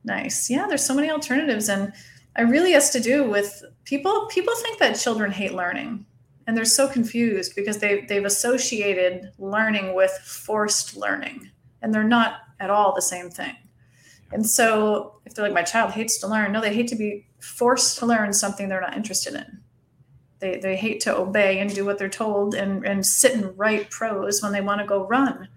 [0.04, 0.50] Nice.
[0.50, 1.70] Yeah, there's so many alternatives.
[1.70, 1.94] And
[2.38, 4.28] it really has to do with people.
[4.28, 6.06] People think that children hate learning
[6.48, 11.50] and they're so confused because they, they've associated learning with forced learning
[11.82, 13.56] and they're not at all the same thing.
[14.32, 17.28] And so if they're like, my child hates to learn, no, they hate to be
[17.40, 19.62] forced to learn something they're not interested in.
[20.40, 23.90] They, they hate to obey and do what they're told and, and sit and write
[23.90, 25.48] prose when they want to go run.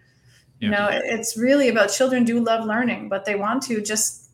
[0.61, 0.67] Yeah.
[0.67, 4.28] You know, it's really about children do love learning, but they want to just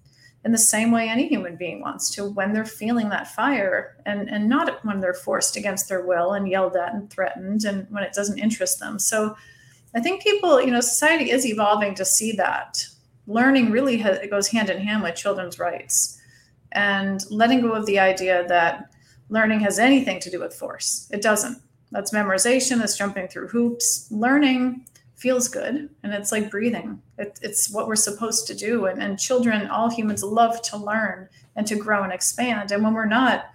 [0.44, 4.28] in the same way any human being wants to when they're feeling that fire and,
[4.28, 8.02] and not when they're forced against their will and yelled at and threatened and when
[8.02, 8.98] it doesn't interest them.
[8.98, 9.36] So
[9.94, 12.84] I think people, you know, society is evolving to see that
[13.26, 16.20] learning really has, it goes hand in hand with children's rights
[16.72, 18.90] and letting go of the idea that
[19.30, 21.08] learning has anything to do with force.
[21.10, 21.58] It doesn't.
[21.90, 24.08] That's memorization, that's jumping through hoops.
[24.10, 27.00] Learning feels good and it's like breathing.
[27.18, 28.86] It, it's what we're supposed to do.
[28.86, 32.72] And, and children, all humans love to learn and to grow and expand.
[32.72, 33.46] And when we're not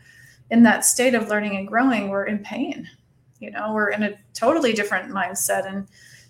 [0.49, 2.89] in that state of learning and growing, we're in pain.
[3.39, 5.67] You know, we're in a totally different mindset.
[5.67, 5.87] And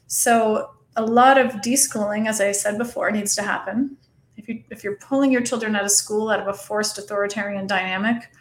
[0.07, 3.97] so a lot of deschooling, as I said before, needs to happen.
[4.37, 7.67] If you if you're pulling your children out of school out of a forced authoritarian
[7.67, 8.31] dynamic,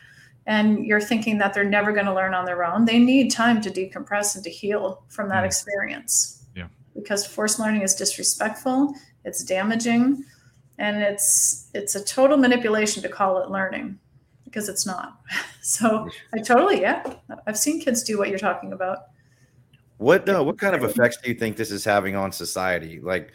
[0.47, 3.61] and you're thinking that they're never going to learn on their own, they need time
[3.61, 5.47] to decompress and to heal from that mm.
[5.47, 6.38] experience.
[6.99, 8.93] Because forced learning is disrespectful,
[9.25, 10.25] it's damaging,
[10.79, 13.99] and it's it's a total manipulation to call it learning.
[14.45, 15.21] because it's not.
[15.61, 17.03] So I totally, yeah,
[17.47, 18.99] I've seen kids do what you're talking about.
[19.99, 23.01] What uh, what kind of effects do you think this is having on society?
[23.01, 23.33] Like,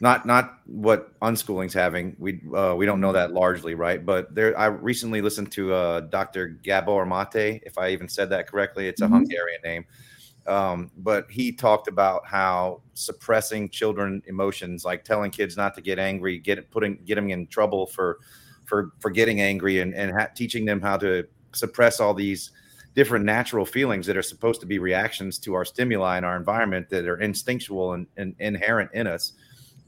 [0.00, 2.16] not not what unschooling's having.
[2.18, 4.04] We uh, we don't know that largely, right?
[4.04, 6.48] But there, I recently listened to uh, Dr.
[6.62, 8.88] Gabor Mate, if I even said that correctly.
[8.88, 9.10] It's a Mhm.
[9.10, 9.84] Hungarian name,
[10.46, 15.98] um, but he talked about how suppressing children emotions, like telling kids not to get
[15.98, 18.18] angry, get putting get them in trouble for
[18.64, 22.50] for for getting angry, and and ha- teaching them how to suppress all these
[22.94, 26.88] different natural feelings that are supposed to be reactions to our stimuli in our environment
[26.90, 29.32] that are instinctual and, and inherent in us.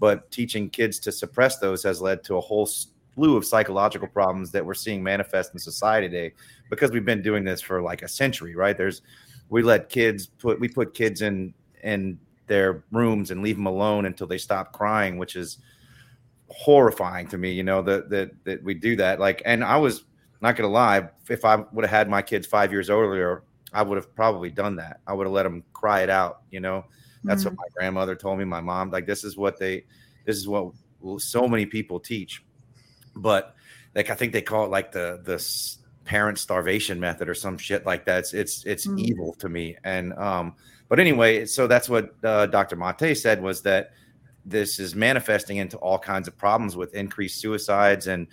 [0.00, 4.50] But teaching kids to suppress those has led to a whole slew of psychological problems
[4.50, 6.34] that we're seeing manifest in society today
[6.68, 8.76] because we've been doing this for like a century, right?
[8.76, 9.02] There's
[9.49, 14.07] we let kids put we put kids in in their rooms and leave them alone
[14.07, 15.59] until they stop crying, which is
[16.49, 19.20] horrifying to me, you know, that that that we do that.
[19.20, 20.05] Like and I was
[20.40, 23.42] not gonna lie, if I would have had my kids five years earlier,
[23.72, 25.01] I would have probably done that.
[25.07, 26.42] I would have let them cry it out.
[26.51, 26.84] You know,
[27.24, 27.61] that's what mm-hmm.
[27.61, 28.44] my grandmother told me.
[28.44, 29.84] My mom, like, this is what they,
[30.24, 30.72] this is what
[31.18, 32.44] so many people teach.
[33.14, 33.55] But
[33.94, 35.38] like, I think they call it like the the
[36.07, 38.20] parent starvation method or some shit like that.
[38.20, 38.98] It's it's, it's Mm.
[39.00, 39.76] evil to me.
[39.84, 40.54] And um,
[40.88, 42.76] but anyway, so that's what uh, Dr.
[42.76, 43.90] Mate said was that
[44.44, 48.26] this is manifesting into all kinds of problems with increased suicides and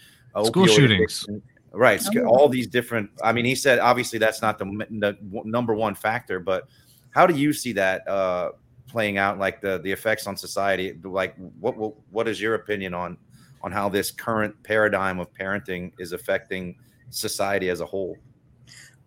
[0.46, 1.24] School opioid shootings.
[1.24, 1.42] addiction.
[1.76, 2.26] Right, Oh.
[2.28, 3.10] all these different.
[3.24, 6.68] I mean, he said obviously that's not the, the number one factor, but
[7.10, 8.52] how do you see that uh,
[8.88, 9.40] playing out?
[9.40, 10.94] Like the the effects on society.
[11.04, 13.18] Like, what what what is your opinion on
[13.64, 16.76] on how this current paradigm of parenting is affecting
[17.14, 18.18] society as a whole?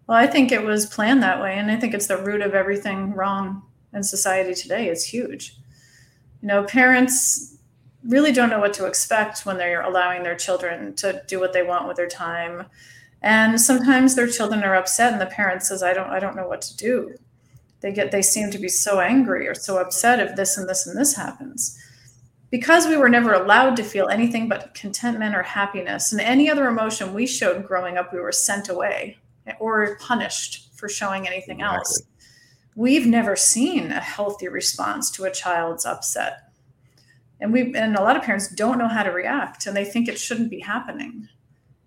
[0.07, 1.59] Well, I think it was planned that way.
[1.59, 4.89] And I think it's the root of everything wrong in society today.
[4.89, 5.57] It's huge.
[6.43, 7.57] You know, parents
[8.05, 11.63] really don't know what to expect when they're allowing their children to do what they
[11.63, 12.67] want with their time.
[13.23, 16.47] And sometimes their children are upset and the parent says, I don't I don't know
[16.47, 17.17] what to do.
[17.81, 20.87] They get they seem to be so angry or so upset if this and this
[20.87, 21.79] and this happens.
[22.51, 26.69] Because we were never allowed to feel anything but contentment or happiness and any other
[26.69, 29.19] emotion we showed growing up, we were sent away
[29.59, 32.03] or punished for showing anything else.
[32.75, 36.51] We've never seen a healthy response to a child's upset.
[37.41, 40.09] And we and a lot of parents don't know how to react and they think
[40.09, 41.29] it shouldn't be happening.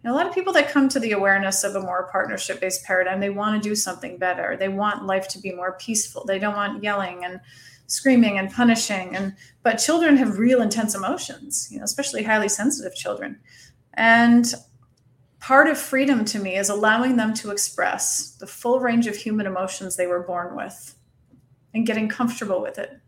[0.03, 2.85] And a lot of people that come to the awareness of a more partnership based
[2.85, 4.55] paradigm, they want to do something better.
[4.57, 6.25] They want life to be more peaceful.
[6.25, 7.39] They don't want yelling and
[7.89, 12.95] screaming and punishing and but children have real intense emotions, you know, especially highly sensitive
[12.95, 13.37] children.
[13.95, 14.53] And
[15.39, 19.45] part of freedom to me is allowing them to express the full range of human
[19.45, 20.95] emotions they were born with
[21.73, 22.99] and getting comfortable with it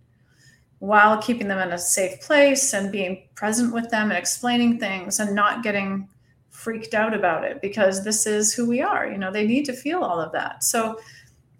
[0.79, 5.19] while keeping them in a safe place and being present with them and explaining things
[5.19, 6.09] and not getting
[6.49, 9.73] freaked out about it because this is who we are you know they need to
[9.73, 10.99] feel all of that so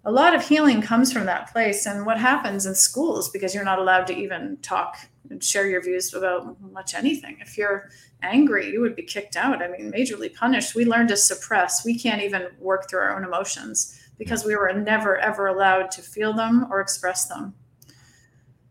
[0.04, 3.64] a lot of healing comes from that place and what happens in schools because you're
[3.64, 4.96] not allowed to even talk
[5.30, 7.88] and share your views about much anything if you're
[8.22, 9.62] angry, you would be kicked out.
[9.62, 10.74] I mean, majorly punished.
[10.74, 11.84] We learn to suppress.
[11.84, 16.02] We can't even work through our own emotions because we were never, ever allowed to
[16.02, 17.54] feel them or express them.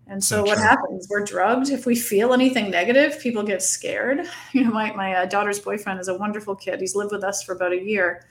[0.08, 1.08] And so, So what happens?
[1.10, 1.70] We're drugged.
[1.70, 4.28] If we feel anything negative, people get scared.
[4.54, 6.82] You know, my, my uh, daughter's boyfriend is a wonderful kid.
[6.82, 8.26] He's lived with us for about a year.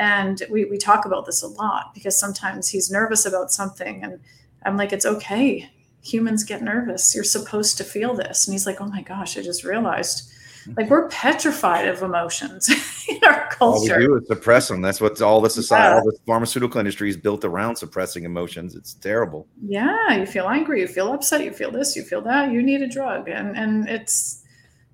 [0.00, 4.02] And we, we talk about this a lot because sometimes he's nervous about something.
[4.02, 4.18] And
[4.64, 5.70] I'm like, it's okay.
[6.02, 7.14] Humans get nervous.
[7.14, 8.46] You're supposed to feel this.
[8.46, 10.32] And he's like, oh my gosh, I just realized
[10.76, 12.68] like we're petrified of emotions
[13.08, 13.92] in our culture.
[13.94, 14.80] All we do is suppress them.
[14.80, 16.00] That's what all the society, Yeah.
[16.00, 18.74] all the pharmaceutical industry is built around suppressing emotions.
[18.74, 19.46] It's terrible.
[19.62, 22.80] Yeah, you feel angry, you feel upset, you feel this, you feel that, you need
[22.82, 23.28] a drug.
[23.28, 24.42] And and it's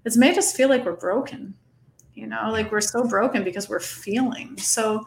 [0.05, 1.55] it's made us feel like we're broken.
[2.17, 4.57] You know, like we're so broken because we're feeling.
[4.59, 5.05] So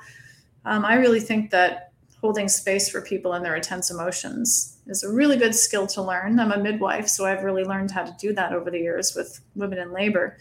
[0.64, 1.92] um, I really think that
[2.22, 6.40] holding space for people and their intense emotions is a really good skill to learn.
[6.40, 9.42] I'm a midwife, so I've really learned how to do that over the years with
[9.56, 10.38] women in labor.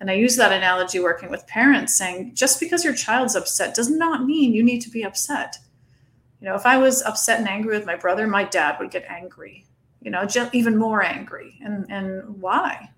[0.00, 3.90] And I use that analogy working with parents saying just because your child's upset does
[3.90, 5.56] not mean you need to be upset.
[6.40, 9.04] You know, if I was upset and angry with my brother, my dad would get
[9.08, 9.66] angry,
[10.00, 11.58] you know, even more angry.
[11.62, 12.90] And and why?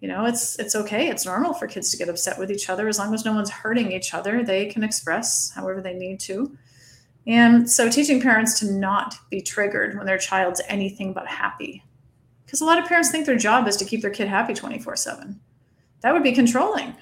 [0.00, 1.08] You know, it's it's okay.
[1.08, 3.50] It's normal for kids to get upset with each other as long as no one's
[3.50, 4.42] hurting each other.
[4.42, 6.56] They can express however they need to.
[7.26, 11.84] And so teaching parents to not be triggered when their child's anything but happy.
[12.46, 14.96] Because a lot of parents think their job is to keep their kid happy 24
[14.96, 15.38] 7.
[16.00, 16.96] That would be controlling.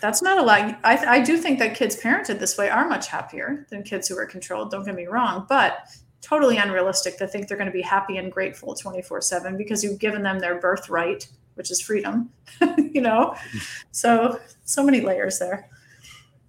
[0.00, 0.78] That's not a lot.
[0.82, 4.18] I, I do think that kids parented this way are much happier than kids who
[4.18, 4.70] are controlled.
[4.70, 5.86] Don't get me wrong, but
[6.22, 10.00] totally unrealistic to think they're going to be happy and grateful 24 7 because you've
[10.00, 12.30] given them their birthright, which is freedom,
[12.78, 13.34] you know?
[13.90, 15.68] So, so many layers there.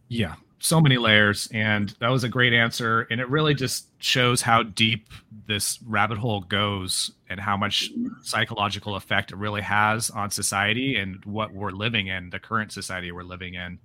[0.09, 1.47] Yeah, so many layers.
[1.51, 3.07] And that was a great answer.
[3.09, 5.09] And it really just shows how deep
[5.47, 7.89] this rabbit hole goes and how much
[8.21, 13.11] psychological effect it really has on society and what we're living in, the current society
[13.11, 13.79] we're living in.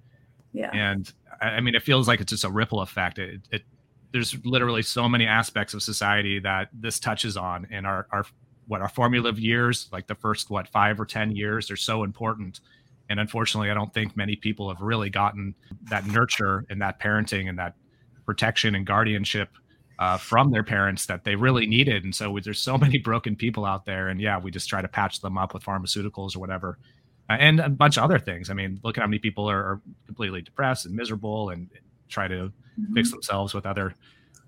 [0.52, 0.70] Yeah.
[0.72, 1.10] And
[1.40, 3.18] I mean, it feels like it's just a ripple effect.
[3.18, 3.62] It, it
[4.12, 8.26] there's literally so many aspects of society that this touches on and our, our
[8.66, 12.60] what our formative years like the first what five or ten years are so important.
[13.08, 15.54] And unfortunately i don't think many people have really gotten
[15.90, 17.74] that nurture and that parenting and that
[18.24, 19.50] protection and guardianship
[19.98, 22.04] uh, from their parents that they really needed.
[22.04, 24.08] And so there's so many broken people out there.
[24.08, 26.78] And yeah we just try to patch them up with pharmaceuticals or whatever.
[27.28, 28.48] Uh, and a bunch of other things.
[28.48, 31.68] I mean look at how many people are, are completely depressed and miserable and
[32.08, 32.94] try to mm-hmm.
[32.94, 33.94] fix themselves with other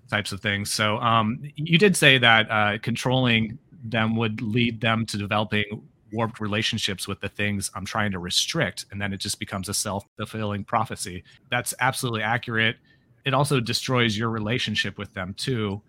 [0.09, 0.71] types of things.
[0.71, 3.57] So um, you did say that uh, controlling
[3.91, 8.85] them would lead them to developing warped relationships with the things I'm trying to restrict.
[8.91, 11.23] And then it just becomes a self fulfilling prophecy.
[11.49, 12.77] That's absolutely accurate.
[13.25, 15.81] It also destroys your relationship with them too,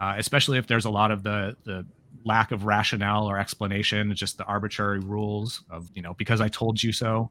[0.00, 1.86] uh, especially if there's a lot of the, the
[2.24, 6.82] lack of rationale or explanation, just the arbitrary rules of, you know, because I told
[6.82, 7.30] you so.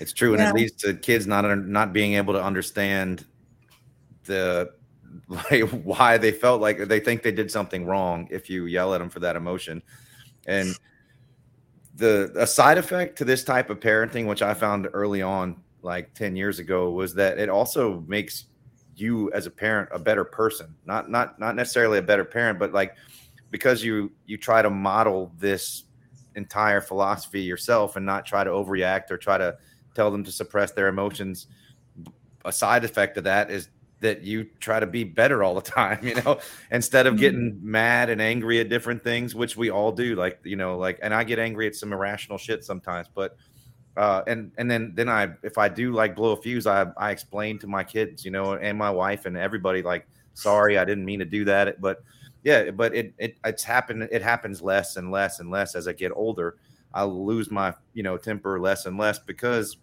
[0.00, 0.32] It's true.
[0.32, 0.50] And yeah.
[0.50, 3.26] it leads to kids not, not being able to understand
[4.24, 4.72] the
[5.28, 8.98] like why they felt like they think they did something wrong if you yell at
[8.98, 9.82] them for that emotion.
[10.46, 10.78] And
[11.94, 16.14] the a side effect to this type of parenting which i found early on like
[16.14, 18.44] 10 years ago was that it also makes
[19.00, 20.74] you as a parent a better person.
[20.84, 22.96] Not not not necessarily a better parent but like
[23.50, 25.84] because you you try to model this
[26.34, 29.56] entire philosophy yourself and not try to overreact or try to
[29.94, 31.46] tell them to suppress their emotions
[32.44, 33.68] a side effect of that is
[34.00, 36.38] that you try to be better all the time, you know,
[36.70, 37.70] instead of getting mm-hmm.
[37.70, 40.14] mad and angry at different things, which we all do.
[40.14, 43.36] Like, you know, like, and I get angry at some irrational shit sometimes, but,
[43.96, 47.10] uh, and, and then, then I, if I do like blow a fuse, I, I
[47.10, 51.04] explain to my kids, you know, and my wife and everybody like, sorry, I didn't
[51.04, 51.80] mean to do that.
[51.80, 52.02] But
[52.44, 54.08] yeah, but it, it, it's happened.
[54.12, 56.56] It happens less and less and less as I get older.
[56.94, 59.76] I lose my, you know, temper less and less because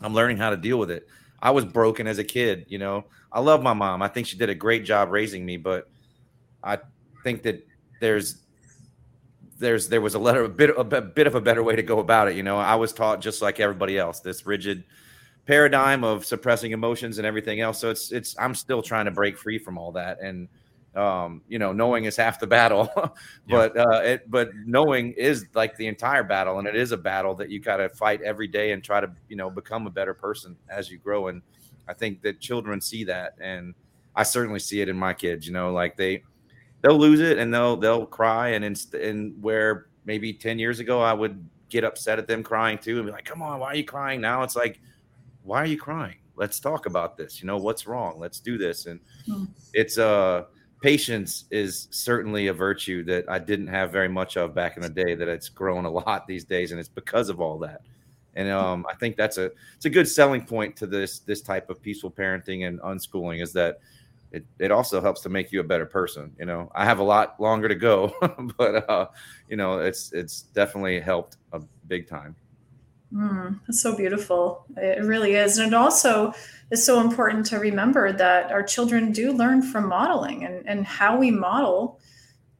[0.00, 1.08] I'm learning how to deal with it.
[1.40, 2.66] I was broken as a kid.
[2.68, 4.02] You know, I love my mom.
[4.02, 5.90] I think she did a great job raising me, but
[6.62, 6.78] I
[7.22, 7.66] think that
[8.00, 8.42] there's
[9.58, 11.98] there's there was a letter a bit a bit of a better way to go
[11.98, 12.36] about it.
[12.36, 14.84] You know, I was taught just like everybody else this rigid
[15.46, 17.78] paradigm of suppressing emotions and everything else.
[17.78, 20.48] So it's it's I'm still trying to break free from all that and
[20.98, 22.90] um, you know, knowing is half the battle,
[23.48, 23.82] but yeah.
[23.82, 27.50] uh, it, but knowing is like the entire battle, and it is a battle that
[27.50, 30.56] you got to fight every day and try to you know become a better person
[30.68, 31.28] as you grow.
[31.28, 31.42] And
[31.88, 33.74] I think that children see that, and
[34.14, 35.46] I certainly see it in my kids.
[35.46, 36.22] You know, like they
[36.82, 41.00] they'll lose it and they'll they'll cry, and in, and where maybe ten years ago
[41.00, 43.76] I would get upset at them crying too, and be like, "Come on, why are
[43.76, 44.80] you crying?" Now it's like,
[45.42, 46.16] "Why are you crying?
[46.36, 47.40] Let's talk about this.
[47.40, 48.18] You know, what's wrong?
[48.18, 49.48] Let's do this." And mm.
[49.74, 50.44] it's uh
[50.82, 54.88] patience is certainly a virtue that I didn't have very much of back in the
[54.88, 55.14] day.
[55.14, 57.82] That it's grown a lot these days, and it's because of all that.
[58.34, 61.70] And um, I think that's a it's a good selling point to this this type
[61.70, 63.80] of peaceful parenting and unschooling is that
[64.30, 66.32] it, it also helps to make you a better person.
[66.38, 68.14] You know, I have a lot longer to go,
[68.58, 69.08] but uh,
[69.48, 72.36] you know, it's it's definitely helped a big time.
[73.12, 74.66] Mm, that's so beautiful.
[74.76, 75.58] It really is.
[75.58, 76.34] And it also
[76.70, 81.16] is so important to remember that our children do learn from modeling and, and how
[81.16, 81.98] we model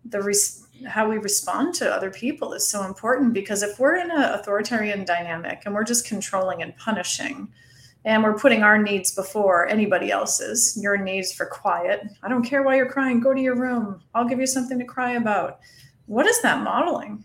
[0.07, 4.11] the res- how we respond to other people is so important because if we're in
[4.11, 7.49] an authoritarian dynamic and we're just controlling and punishing
[8.05, 12.63] and we're putting our needs before anybody else's your needs for quiet i don't care
[12.63, 15.59] why you're crying go to your room i'll give you something to cry about
[16.07, 17.25] what is that modeling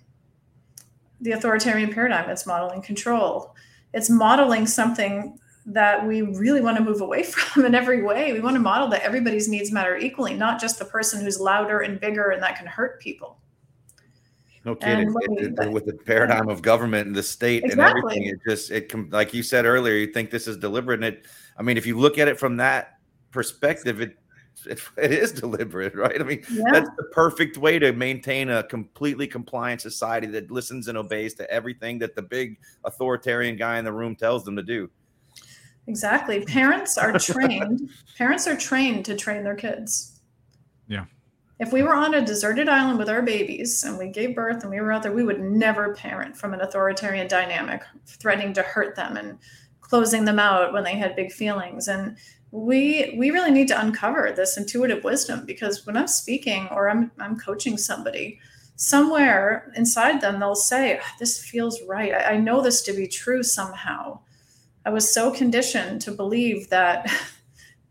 [1.23, 2.29] the authoritarian paradigm.
[2.29, 3.55] It's modeling control.
[3.93, 8.33] It's modeling something that we really want to move away from in every way.
[8.33, 11.79] We want to model that everybody's needs matter equally, not just the person who's louder
[11.79, 13.39] and bigger and that can hurt people.
[14.65, 15.13] No kidding.
[15.31, 17.83] It, it, with the paradigm of government and the state exactly.
[17.83, 21.03] and everything, it just it like you said earlier, you think this is deliberate.
[21.03, 21.25] And it,
[21.57, 22.99] I mean, if you look at it from that
[23.31, 24.17] perspective, it
[24.65, 26.19] it, it is deliberate, right?
[26.19, 26.63] I mean, yeah.
[26.71, 31.49] that's the perfect way to maintain a completely compliant society that listens and obeys to
[31.51, 34.89] everything that the big authoritarian guy in the room tells them to do.
[35.87, 36.45] Exactly.
[36.45, 37.89] Parents are trained.
[38.17, 40.21] parents are trained to train their kids.
[40.87, 41.05] Yeah.
[41.63, 44.69] If we were on a deserted island with our babies and we gave birth and
[44.69, 48.97] we were out there, we would never parent from an authoritarian dynamic, threatening to hurt
[48.97, 49.39] them and
[49.79, 51.87] closing them out when they had big feelings.
[51.87, 52.17] And
[52.51, 57.11] we we really need to uncover this intuitive wisdom because when I'm speaking or I'm
[57.17, 58.41] I'm coaching somebody,
[58.75, 62.13] somewhere inside them they'll say, ah, "This feels right.
[62.13, 64.19] I, I know this to be true somehow."
[64.85, 67.09] I was so conditioned to believe that,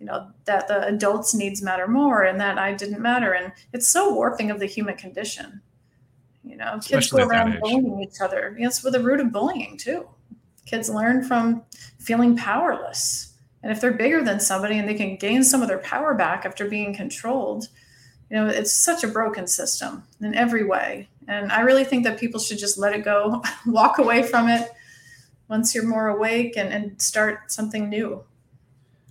[0.02, 3.34] you know, that the adults' needs matter more and that I didn't matter.
[3.34, 5.60] And it's so warping of the human condition.
[6.42, 8.56] You know, kids Especially go around bullying each other.
[8.58, 10.08] You know, with the root of bullying too.
[10.66, 11.62] Kids learn from
[12.00, 13.34] feeling powerless.
[13.62, 16.44] And if they're bigger than somebody and they can gain some of their power back
[16.44, 17.68] after being controlled,
[18.28, 21.10] you know, it's such a broken system in every way.
[21.28, 24.68] And I really think that people should just let it go, walk away from it
[25.46, 28.24] once you're more awake and, and start something new.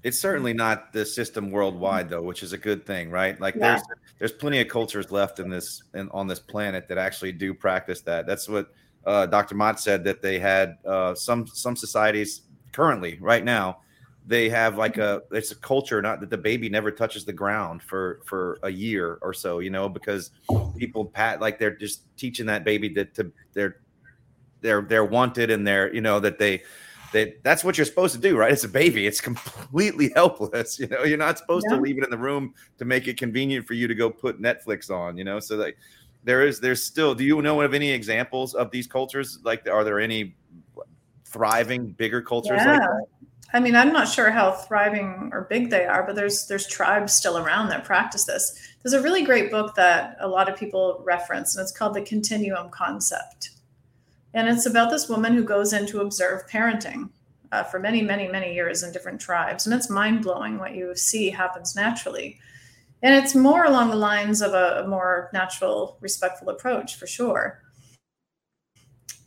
[0.04, 3.40] It's certainly not the system worldwide though, which is a good thing, right?
[3.40, 3.70] Like Yeah.
[3.76, 3.82] there's
[4.20, 8.02] there's plenty of cultures left in this in, on this planet that actually do practice
[8.02, 8.26] that.
[8.26, 8.74] That's what
[9.06, 9.56] uh, Dr.
[9.56, 12.42] Mott said that they had uh, some some societies
[12.72, 13.80] currently right now
[14.26, 17.82] they have like a it's a culture not that the baby never touches the ground
[17.82, 20.32] for for a year or so you know because
[20.78, 23.78] people pat like they're just teaching that baby that to they're
[24.62, 26.62] they're they're wanted and they're you know that they
[27.12, 30.88] they that's what you're supposed to do right it's a baby it's completely helpless you
[30.88, 31.76] know you're not supposed Yeah.
[31.78, 34.42] to leave it in the room to make it convenient for you to go put
[34.42, 35.78] netflix on you know so like
[36.24, 39.84] there is there's still do you know of any examples of these cultures like are
[39.84, 40.36] there any
[41.26, 42.80] thriving bigger cultures like Yeah.
[42.80, 43.06] that
[43.54, 47.14] I mean, I'm not sure how thriving or big they are, but there's there's tribes
[47.14, 48.58] still around that practice this.
[48.82, 52.02] There's a really great book that a lot of people reference, and it's called The
[52.02, 53.50] Continuum Concept.
[54.34, 57.10] And it's about this woman who goes in to observe parenting
[57.52, 59.66] uh, for many, many, many years in different tribes.
[59.66, 62.40] And it's mind blowing what you see happens naturally.
[63.04, 67.62] And it's more along the lines of a, a more natural, respectful approach for sure.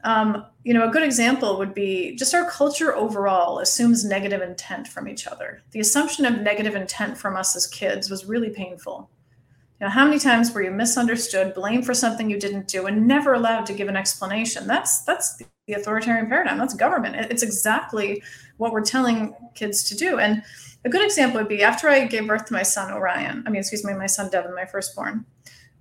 [0.04, 4.86] Um, you know, a good example would be just our culture overall assumes negative intent
[4.86, 5.62] from each other.
[5.70, 9.10] The assumption of negative intent from us as kids was really painful.
[9.80, 13.06] You know, how many times were you misunderstood, blamed for something you didn't do, and
[13.06, 14.66] never allowed to give an explanation?
[14.66, 16.58] That's that's the authoritarian paradigm.
[16.58, 17.16] That's government.
[17.30, 18.22] It's exactly
[18.58, 20.18] what we're telling kids to do.
[20.18, 20.42] And
[20.84, 23.42] a good example would be after I gave birth to my son Orion.
[23.46, 25.24] I mean, excuse me, my son Devin, my firstborn.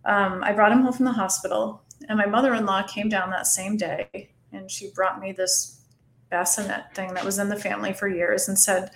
[0.05, 3.77] Um, I brought him home from the hospital, and my mother-in-law came down that same
[3.77, 5.81] day, and she brought me this
[6.29, 8.91] bassinet thing that was in the family for years, and said,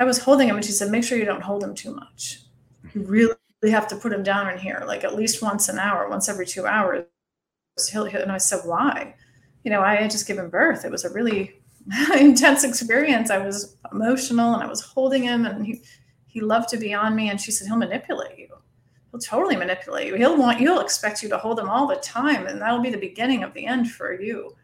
[0.00, 2.40] I was holding him, and she said, make sure you don't hold him too much.
[2.92, 3.34] You really
[3.70, 6.46] have to put him down in here, like at least once an hour, once every
[6.46, 7.04] two hours.
[7.90, 9.14] He'll, he'll- and I said, why?
[9.64, 10.84] You know, I had just given birth.
[10.84, 11.54] It was a really
[12.18, 13.30] intense experience.
[13.30, 15.82] I was emotional, and I was holding him, and he
[16.26, 17.30] he loved to be on me.
[17.30, 18.48] And she said, he'll manipulate you
[19.10, 20.16] he'll totally manipulate you.
[20.16, 22.98] He'll want he'll expect you to hold him all the time, and that'll be the
[22.98, 24.56] beginning of the end for you.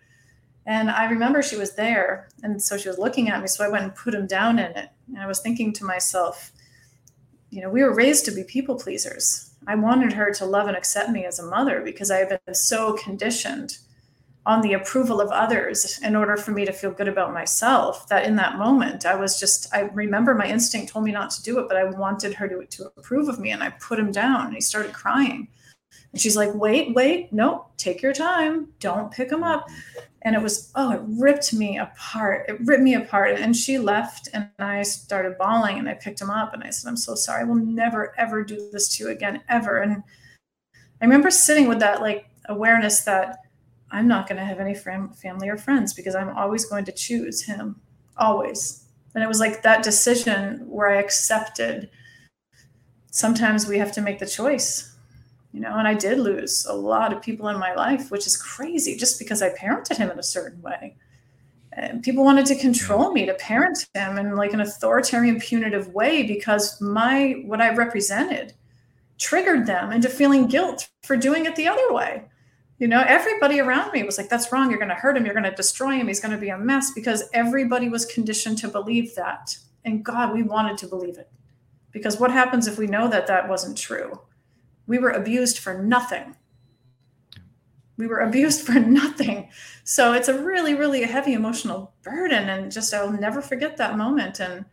[0.66, 3.48] And I remember she was there, and so she was looking at me.
[3.48, 6.52] So I went and put him down in it, and I was thinking to myself,
[7.50, 9.50] you know, we were raised to be people pleasers.
[9.66, 12.54] I wanted her to love and accept me as a mother because I had been
[12.54, 13.78] so conditioned
[14.48, 18.24] on the approval of others in order for me to feel good about myself that
[18.24, 21.58] in that moment i was just i remember my instinct told me not to do
[21.58, 24.46] it but i wanted her to, to approve of me and i put him down
[24.46, 25.46] and he started crying
[26.12, 29.66] and she's like wait wait no take your time don't pick him up.
[30.22, 33.38] And it was oh it ripped me apart it ripped me apart.
[33.38, 36.88] And she left and i started bawling and i picked him up and i said
[36.88, 39.78] i'm so sorry i will never ever do this to you again ever.
[39.78, 40.02] And
[41.00, 43.38] i remember sitting with that like awareness that
[43.90, 46.92] I'm not going to have any fam- family or friends because I'm always going to
[46.92, 47.80] choose him,
[48.16, 48.84] always.
[49.14, 51.90] And it was like that decision where I accepted
[53.10, 54.94] sometimes we have to make the choice,
[55.52, 58.36] you know, and I did lose a lot of people in my life, which is
[58.36, 60.96] crazy just because I parented him in a certain way.
[61.72, 66.24] And people wanted to control me to parent him in like an authoritarian, punitive way
[66.24, 68.54] because my what I represented
[69.18, 72.24] triggered them into feeling guilt for doing it the other way.
[72.78, 75.34] You know everybody around me was like that's wrong you're going to hurt him you're
[75.34, 78.68] going to destroy him he's going to be a mess because everybody was conditioned to
[78.68, 79.56] believe that.
[79.84, 81.30] And god we wanted to believe it.
[81.90, 84.20] Because what happens if we know that that wasn't true
[84.88, 86.34] we were abused for nothing
[87.96, 89.48] we were abused for nothing
[89.84, 94.40] so it's a really really heavy emotional burden and just i'll never forget that moment
[94.40, 94.64] and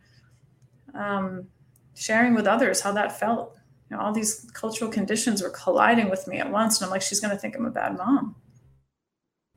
[0.94, 1.46] um,
[1.94, 3.56] sharing with others how that felt
[3.90, 6.78] you know, all these cultural conditions were colliding with me at once.
[6.78, 8.34] And I'm like, she's going to think I'm a bad mom.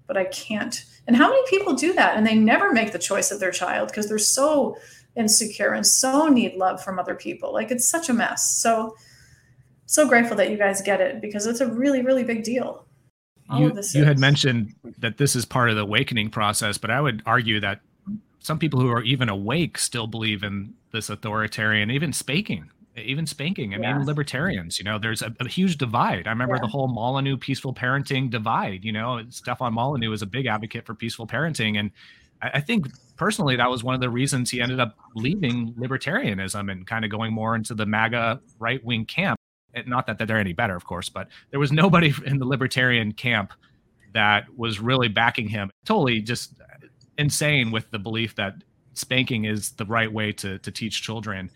[0.05, 0.83] But I can't.
[1.07, 2.15] And how many people do that?
[2.15, 4.77] And they never make the choice of their child because they're so
[5.15, 7.53] insecure and so need love from other people.
[7.53, 8.55] Like it's such a mess.
[8.57, 8.95] So,
[9.89, 12.85] so grateful that you guys get it because it's a really, really big deal.
[13.49, 17.01] All you, you had mentioned that this is part of the awakening process, but I
[17.01, 17.79] would argue that
[18.37, 23.73] some people who are even awake still believe in this authoritarian, even spanking, even spanking.
[23.73, 23.97] I Yeah.
[23.97, 26.27] mean, libertarians, you know, there's a, a huge divide.
[26.27, 26.61] I remember Yeah.
[26.61, 30.93] the whole Molyneux peaceful parenting divide, you know, Stefan Molyneux was a big advocate for
[30.93, 31.79] peaceful parenting.
[31.79, 31.89] And
[32.43, 32.87] I, I think
[33.17, 37.09] personally, that was one of the reasons he ended up leaving libertarianism and kind of
[37.09, 39.39] going more into the MAGA right wing camp.
[39.85, 43.53] Not that they're any better, of course, but there was nobody in the libertarian camp
[44.13, 45.69] that was really backing him.
[45.85, 46.53] Totally just
[47.17, 48.55] insane with the belief that
[48.93, 51.49] spanking is the right way to, to teach children.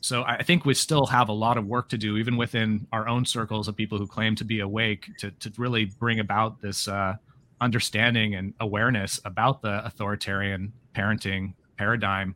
[0.00, 3.08] So I think we still have a lot of work to do, even within our
[3.08, 6.86] own circles of people who claim to be awake, to, to really bring about this
[6.86, 7.14] uh,
[7.60, 12.34] understanding and awareness about the authoritarian parenting paradigm.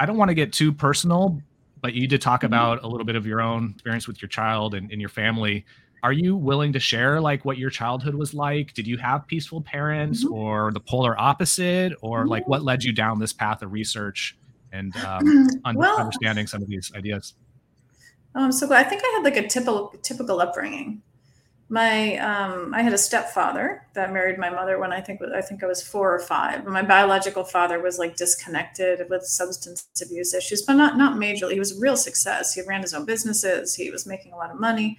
[0.00, 1.40] I don't want to get too personal,
[1.86, 2.46] but you did talk mm-hmm.
[2.46, 5.64] about a little bit of your own experience with your child and, and your family.
[6.02, 8.74] Are you willing to share like what your childhood was like?
[8.74, 10.34] Did you have peaceful parents mm-hmm.
[10.34, 11.92] or the polar opposite?
[12.02, 12.30] Or mm-hmm.
[12.30, 14.36] like what led you down this path of research
[14.72, 17.34] and um, well, understanding some of these ideas?
[18.34, 21.02] Um, so I think I had like a typical typical upbringing
[21.68, 25.64] my um, I had a stepfather that married my mother when I think I think
[25.64, 26.64] I was four or five.
[26.64, 31.52] My biological father was like disconnected with substance abuse issues, but not not majorly.
[31.52, 32.54] He was a real success.
[32.54, 33.74] He ran his own businesses.
[33.74, 34.98] He was making a lot of money,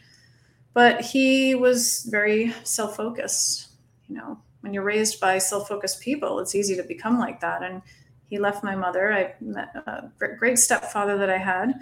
[0.73, 3.69] but he was very self focused.
[4.09, 7.63] You know, when you're raised by self focused people, it's easy to become like that.
[7.63, 7.81] And
[8.29, 9.13] he left my mother.
[9.13, 11.75] I met a great stepfather that I had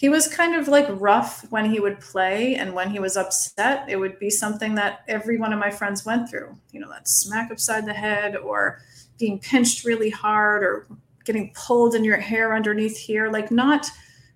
[0.00, 3.86] he was kind of like rough when he would play and when he was upset
[3.86, 7.06] it would be something that every one of my friends went through you know that
[7.06, 8.80] smack upside the head or
[9.18, 10.86] being pinched really hard or
[11.26, 13.90] getting pulled in your hair underneath here like not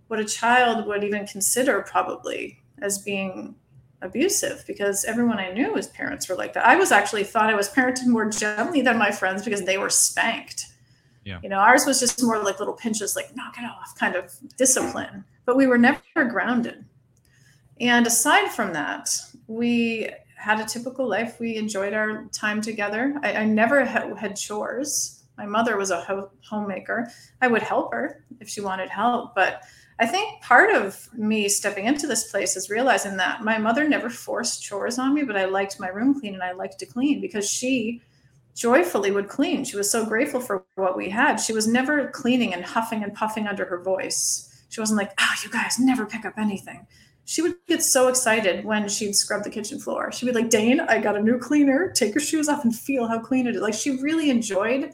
[0.08, 3.54] what a child would even consider probably as being
[4.02, 6.66] abusive because everyone I knew his parents were like that.
[6.66, 9.88] I was actually thought I was parented more gently than my friends because they were
[9.88, 10.66] spanked.
[11.24, 11.38] Yeah.
[11.42, 14.30] You know, ours was just more like little pinches, like knock it off kind of
[14.58, 16.84] discipline but we were never grounded.
[17.80, 19.14] And aside from that,
[19.46, 21.40] we had a typical life.
[21.40, 23.18] We enjoyed our time together.
[23.22, 25.24] I, I never ha- had chores.
[25.36, 27.10] My mother was a ho- homemaker.
[27.40, 29.34] I would help her if she wanted help.
[29.34, 29.62] But
[29.98, 34.10] I think part of me stepping into this place is realizing that my mother never
[34.10, 37.20] forced chores on me, but I liked my room clean and I liked to clean
[37.20, 38.02] because she
[38.54, 39.64] joyfully would clean.
[39.64, 41.36] She was so grateful for what we had.
[41.36, 45.34] She was never cleaning and huffing and puffing under her voice she wasn't like, oh,
[45.44, 46.84] you guys never pick up anything.
[47.26, 50.10] She would get so excited when she'd scrub the kitchen floor.
[50.10, 51.92] She'd be like, Dane, I got a new cleaner.
[51.92, 53.62] Take your shoes off and feel how clean it is.
[53.62, 54.92] Like she really enjoyed,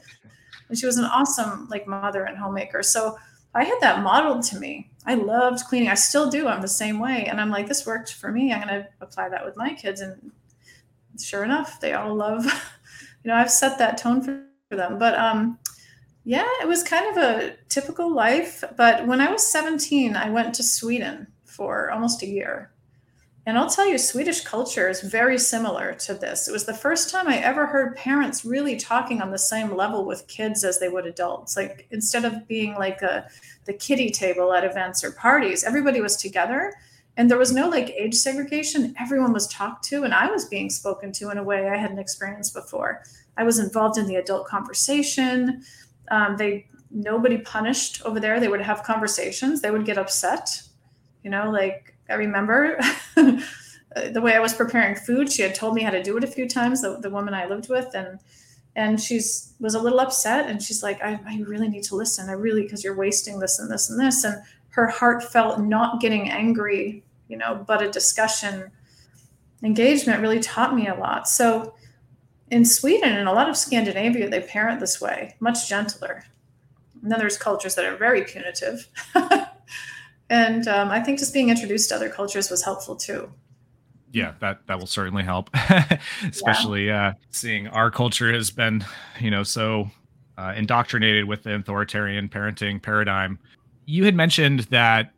[0.69, 2.83] and she was an awesome like mother and homemaker.
[2.83, 3.17] So
[3.55, 4.91] I had that modeled to me.
[5.07, 5.89] I loved cleaning.
[5.89, 6.47] I still do.
[6.47, 7.25] I'm the same way.
[7.25, 8.53] And I'm like, this worked for me.
[8.53, 9.99] I'm going to apply that with my kids.
[9.99, 10.31] And
[11.19, 12.45] sure enough, they all love,
[13.23, 14.99] you know, I've set that tone for them.
[14.99, 15.57] But um,
[16.23, 18.63] yeah, it was kind of a typical life.
[18.77, 22.71] But when I was 17, I went to Sweden for almost a year.
[23.47, 26.47] And I'll tell you, Swedish culture is very similar to this.
[26.47, 30.05] It was the first time I ever heard parents really talking on the same level
[30.05, 31.57] with kids as they would adults.
[31.57, 33.27] Like instead of being like a
[33.65, 36.73] the kiddie table at events or parties, everybody was together
[37.17, 38.95] and there was no like age segregation.
[38.99, 41.99] Everyone was talked to, and I was being spoken to in a way I hadn't
[41.99, 43.03] experienced before.
[43.37, 45.63] I was involved in the adult conversation.
[46.09, 48.39] Um, they nobody punished over there.
[48.39, 49.61] They would have conversations.
[49.61, 50.61] They would get upset.
[51.23, 52.79] You know, like I remember
[53.15, 55.31] the way I was preparing food.
[55.31, 56.81] She had told me how to do it a few times.
[56.81, 58.19] The, the woman I lived with, and
[58.75, 60.49] and she's was a little upset.
[60.49, 62.29] And she's like, I, I really need to listen.
[62.29, 64.23] I really because you're wasting this and this and this.
[64.23, 68.71] And her heartfelt not getting angry, you know, but a discussion
[69.63, 71.27] engagement really taught me a lot.
[71.27, 71.75] So
[72.49, 76.25] in Sweden and a lot of Scandinavia, they parent this way, much gentler.
[77.01, 78.87] And then there's cultures that are very punitive.
[80.29, 83.31] and um, I think just being introduced to other cultures was helpful too.
[84.11, 85.49] Yeah, that that will certainly help,
[86.27, 87.07] especially yeah.
[87.07, 88.83] uh, seeing our culture has been,
[89.21, 89.89] you know, so
[90.37, 93.39] uh, indoctrinated with the authoritarian parenting paradigm.
[93.85, 95.13] You had mentioned that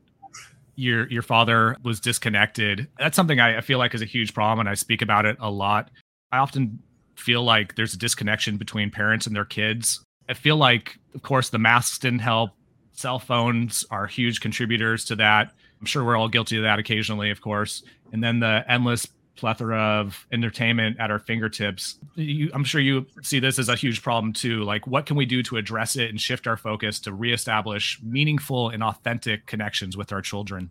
[0.76, 2.88] your your father was disconnected.
[3.00, 5.38] That's something I, I feel like is a huge problem, and I speak about it
[5.40, 5.90] a lot.
[6.32, 6.80] I often
[7.16, 10.04] feel like there's a disconnection between parents and their kids.
[10.30, 12.52] I feel like, of course, the masks didn't help.
[12.94, 15.52] Cell phones are huge contributors to that.
[15.80, 17.84] I'm sure we're all guilty of that occasionally, of course.
[18.12, 21.98] And then the endless plethora of entertainment at our fingertips.
[22.16, 24.64] You, I'm sure you see this as a huge problem too.
[24.64, 28.70] Like, what can we do to address it and shift our focus to reestablish meaningful
[28.70, 30.70] and authentic connections with our children?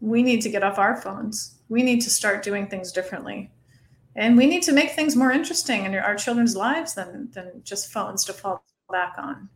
[0.00, 1.58] We need to get off our phones.
[1.68, 3.50] We need to start doing things differently
[4.16, 7.92] and we need to make things more interesting in our children's lives than than just
[7.92, 9.48] phones to fall back on.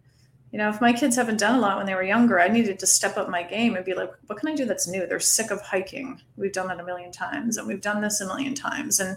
[0.53, 2.79] You know if my kids haven't done a lot when they were younger i needed
[2.81, 5.07] to step up my game and be like what can i do that's new?
[5.07, 6.21] They're sick of hiking.
[6.37, 9.01] We've done that a million times and we've done this a million times.
[9.01, 9.17] And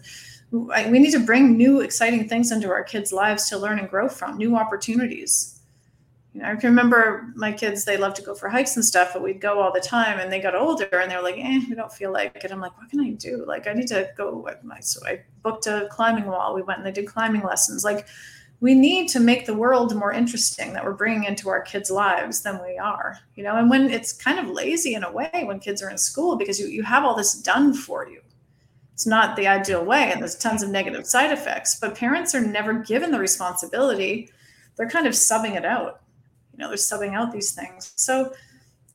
[0.54, 4.08] we need to bring new exciting things into our kids' lives to learn and grow
[4.08, 5.53] from, new opportunities.
[6.34, 9.12] You know, I can remember my kids, they love to go for hikes and stuff,
[9.14, 11.76] but we'd go all the time and they got older and they're like, eh, we
[11.76, 12.52] don't feel like it.
[12.52, 13.46] I'm like, what can I do?
[13.46, 14.48] Like, I need to go.
[14.82, 16.56] So I booked a climbing wall.
[16.56, 17.84] We went and they did climbing lessons.
[17.84, 18.08] Like,
[18.64, 22.44] we need to make the world more interesting that we're bringing into our kids' lives
[22.44, 23.58] than we are, you know.
[23.58, 26.62] And when it's kind of lazy in a way when kids are in school because
[26.62, 28.22] you, you have all this done for you,
[28.94, 31.78] it's not the ideal way, and there's tons of negative side effects.
[31.78, 34.30] But parents are never given the responsibility;
[34.78, 36.03] they're kind of subbing it out.
[36.64, 37.94] Know, they're subbing out these things.
[37.96, 38.34] So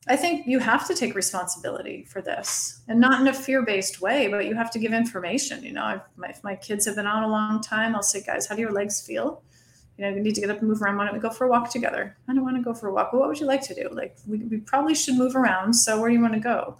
[0.09, 4.29] I think you have to take responsibility for this, and not in a fear-based way,
[4.29, 5.63] but you have to give information.
[5.63, 8.23] You know, if my, if my kids have been on a long time, I'll say,
[8.23, 9.43] guys, how do your legs feel?
[9.99, 10.97] you know, we need to get up and move around.
[10.97, 12.17] Why don't we go for a walk together?
[12.29, 13.13] I don't want to go for a walk.
[13.13, 13.89] Well, what would you like to do?
[13.91, 15.75] Like, we, we probably should move around.
[15.75, 16.79] So, where do you want to go?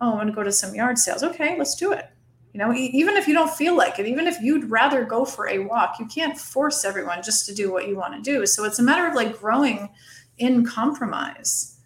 [0.00, 1.22] Oh, I want to go to some yard sales.
[1.22, 2.10] Okay, let's do it.
[2.52, 5.48] You know, even if you don't feel like it, even if you'd rather go for
[5.48, 8.44] a walk, you can't force everyone just to do what you want to do.
[8.46, 9.88] So, it's a matter of like growing
[10.38, 11.78] in compromise.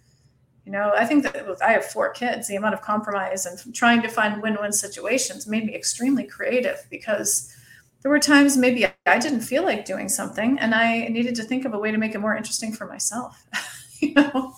[0.65, 3.75] You know, I think that with, I have four kids, the amount of compromise and
[3.75, 7.55] trying to find win win situations made me extremely creative because
[8.03, 11.65] there were times maybe I didn't feel like doing something and I needed to think
[11.65, 13.45] of a way to make it more interesting for myself.
[14.01, 14.55] you know?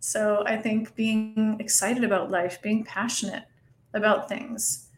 [0.00, 3.44] So I think being excited about life, being passionate
[3.94, 4.88] about things.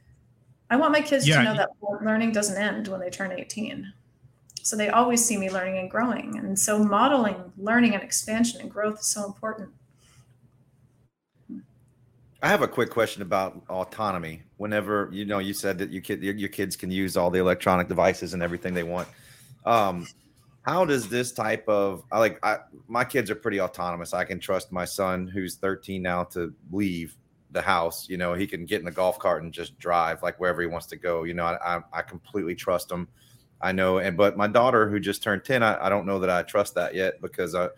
[0.70, 1.38] I want my kids yeah.
[1.38, 1.70] to know that
[2.02, 3.92] learning doesn't end when they turn 18.
[4.62, 6.38] So they always see me learning and growing.
[6.38, 9.70] And so modeling learning and expansion and growth is so important.
[12.42, 14.42] I have a quick question about autonomy.
[14.56, 17.38] Whenever you know, you said that you kid, your, your kids can use all the
[17.38, 19.08] electronic devices and everything they want.
[19.64, 20.08] Um,
[20.62, 22.58] how does this type of I like I,
[22.88, 24.14] my kids are pretty autonomous.
[24.14, 27.16] I can trust my son, who's 13 now, to leave
[27.50, 28.08] the house.
[28.08, 30.68] You know, he can get in the golf cart and just drive like wherever he
[30.68, 31.24] wants to go.
[31.24, 33.08] You know, I, I, I completely trust him.
[33.62, 36.30] I know, and but my daughter, who just turned 10, I, I don't know that
[36.30, 37.68] I trust that yet because I,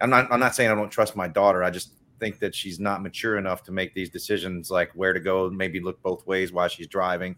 [0.00, 0.30] I'm not.
[0.30, 1.62] I'm not saying I don't trust my daughter.
[1.62, 5.20] I just think that she's not mature enough to make these decisions, like where to
[5.20, 7.34] go, maybe look both ways while she's driving.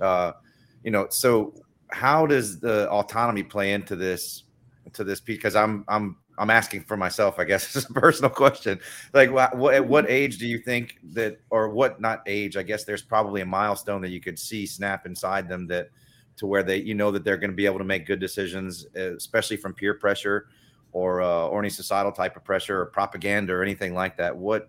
[0.00, 0.32] Uh,
[0.82, 1.54] you know, so
[1.90, 4.44] how does the autonomy play into this
[4.94, 5.36] to this piece?
[5.36, 8.80] Because I'm I'm I'm asking for myself, I guess, it's a personal question.
[9.12, 12.56] Like, what, what, at what age do you think that, or what not age?
[12.56, 15.90] I guess there's probably a milestone that you could see snap inside them that
[16.36, 18.86] to where they, you know, that they're going to be able to make good decisions,
[18.94, 20.48] especially from peer pressure
[20.92, 24.36] or uh, or any societal type of pressure or propaganda or anything like that.
[24.36, 24.68] What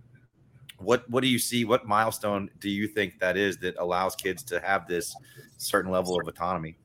[0.78, 1.66] what what do you see?
[1.66, 5.16] What milestone do you think that is that allows kids to have this
[5.58, 6.78] certain level of autonomy?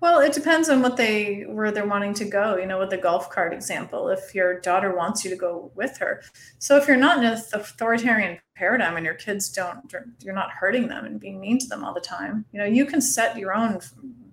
[0.00, 2.56] Well, it depends on what they where they're wanting to go.
[2.56, 5.96] You know, with the golf cart example, if your daughter wants you to go with
[5.98, 6.22] her.
[6.58, 10.88] So if you're not in an authoritarian paradigm and your kids don't, you're not hurting
[10.88, 12.44] them and being mean to them all the time.
[12.52, 13.80] You know, you can set your own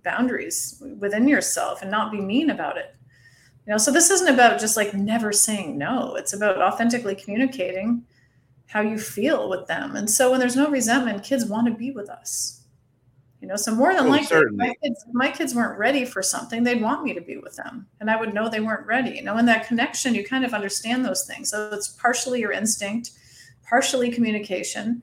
[0.04, 2.96] boundaries within yourself and not be mean about it
[3.66, 8.04] you know so this isn't about just like never saying no it's about authentically communicating
[8.68, 11.92] how you feel with them and so when there's no resentment kids want to be
[11.92, 12.63] with us
[13.44, 16.64] you know so more than oh, likely my kids, my kids weren't ready for something
[16.64, 19.22] they'd want me to be with them and i would know they weren't ready you
[19.22, 23.12] know in that connection you kind of understand those things so it's partially your instinct
[23.68, 25.02] partially communication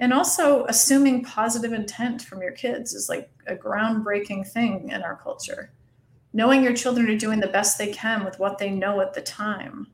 [0.00, 5.16] and also assuming positive intent from your kids is like a groundbreaking thing in our
[5.16, 5.70] culture
[6.32, 9.20] knowing your children are doing the best they can with what they know at the
[9.20, 9.86] time.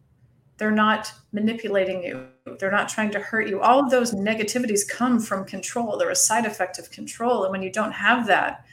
[0.57, 2.27] They're not manipulating you.
[2.59, 3.61] They're not trying to hurt you.
[3.61, 5.97] All of those negativities come from control.
[5.97, 7.45] They're a side effect of control.
[7.45, 8.65] And when you don't have that,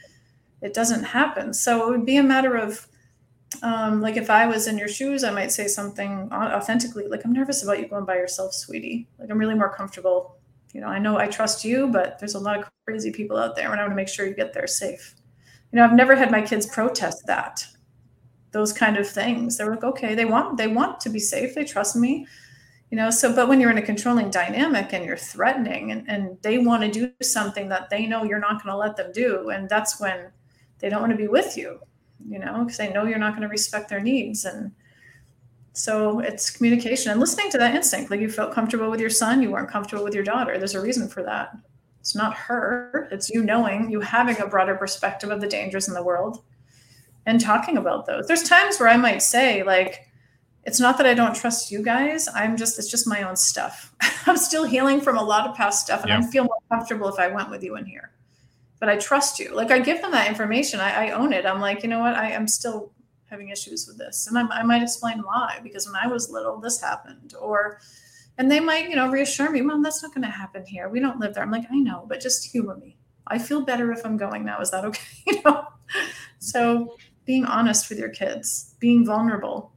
[0.60, 1.52] it doesn't happen.
[1.52, 2.86] So it would be a matter of,
[3.62, 7.32] um, like, if I was in your shoes, I might say something authentically, like, I'm
[7.32, 9.08] nervous about you going by yourself, sweetie.
[9.18, 10.36] Like, I'm really more comfortable.
[10.72, 13.56] You know, I know I trust you, but there's a lot of crazy people out
[13.56, 15.16] there, and I want to make sure you get there safe
[15.72, 17.66] you know i've never had my kids protest that
[18.52, 19.56] those kind of things.
[19.56, 21.54] They're like okay they want they want to be safe.
[21.54, 22.26] They trust me.
[22.90, 26.36] You know so but when you're in a controlling dynamic and you're threatening and, and
[26.42, 29.48] they want to do something that they know you're not going to let them do
[29.48, 30.30] and that's when
[30.78, 31.80] they don't want to be with you
[32.28, 34.44] you know because they know you're not going to respect their needs.
[34.44, 34.72] And
[35.72, 39.42] so it's communication and listening to that instinct like you felt comfortable with your son
[39.42, 40.58] you weren't comfortable with your daughter.
[40.58, 41.56] There's a reason for that.
[42.00, 45.94] It's not her, it's you knowing, you having a broader perspective of the dangers in
[45.94, 46.42] the world
[47.26, 48.26] and talking about those.
[48.26, 50.08] There's times where I might say, like,
[50.64, 52.28] it's not that I don't trust you guys.
[52.34, 53.94] I'm just, it's just my own stuff.
[54.26, 56.18] I'm still healing from a lot of past stuff and yeah.
[56.18, 58.12] I feel more comfortable if I went with you in here.
[58.78, 59.54] But I trust you.
[59.54, 60.80] Like, I give them that information.
[60.80, 61.46] I, I own it.
[61.46, 62.14] I'm like, you know what?
[62.14, 62.92] I am still
[63.30, 64.26] having issues with this.
[64.26, 67.34] And I, I might explain why, because when I was little, this happened.
[67.40, 67.80] Or,
[68.38, 70.98] and they might you know reassure me mom that's not going to happen here we
[70.98, 72.96] don't live there i'm like i know but just humor me
[73.26, 74.60] I feel better if I'm going now.
[74.60, 75.02] Is that okay?
[75.26, 75.66] you know?
[76.38, 79.72] So being honest with your kids, being vulnerable.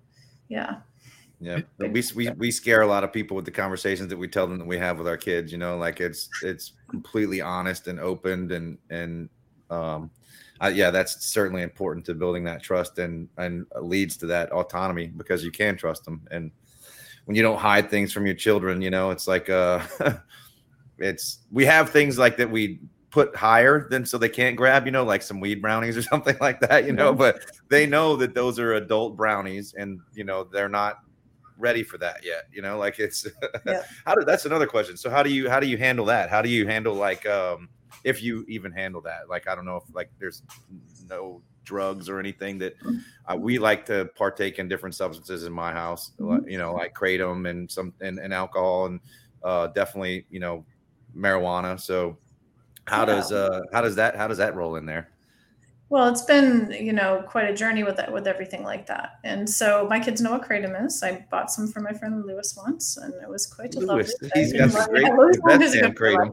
[0.48, 0.78] Yeah.
[1.40, 4.48] Yeah, we, we we scare a lot of people with the conversations that we tell
[4.48, 5.52] them that we have with our kids.
[5.52, 9.30] You know, like it's it's completely honest and opened, and and
[9.70, 10.10] um,
[10.62, 15.08] uh, yeah, that's certainly important to building that trust and and leads to that autonomy
[15.08, 16.26] because you can trust them.
[16.32, 16.52] And
[17.26, 19.82] when you don't hide things from your children, you know, it's like uh,
[20.98, 22.80] it's we have things like that we
[23.10, 26.36] put higher than so they can't grab, you know, like some weed brownies or something
[26.42, 27.40] like that, you know, but
[27.70, 31.00] they know that those are adult brownies and you know they're not
[31.58, 33.26] ready for that yet, you know, like it's
[33.66, 33.84] yeah.
[34.06, 34.98] how do that's another question.
[34.98, 36.30] So how do you how do you handle that?
[36.30, 37.70] How do you handle like um
[38.04, 39.30] if you even handle that?
[39.30, 40.44] Like I don't know if like there's
[41.10, 42.76] no drugs or anything that
[43.28, 46.48] uh, we like to partake in different substances in my house, mm-hmm.
[46.48, 49.00] you know, like kratom and some and, and alcohol and
[49.44, 50.66] uh definitely, you know,
[51.16, 51.80] marijuana.
[51.80, 52.18] So
[52.86, 53.06] how yeah.
[53.06, 55.10] does uh how does that how does that roll in there?
[55.90, 59.48] Well, it's been you know quite a journey with that with everything like that, and
[59.48, 61.04] so my kids know what kratom is.
[61.04, 64.32] I bought some for my friend Lewis once, and it was quite a Lewis, lovely.
[64.34, 66.32] He's got the great, kratom.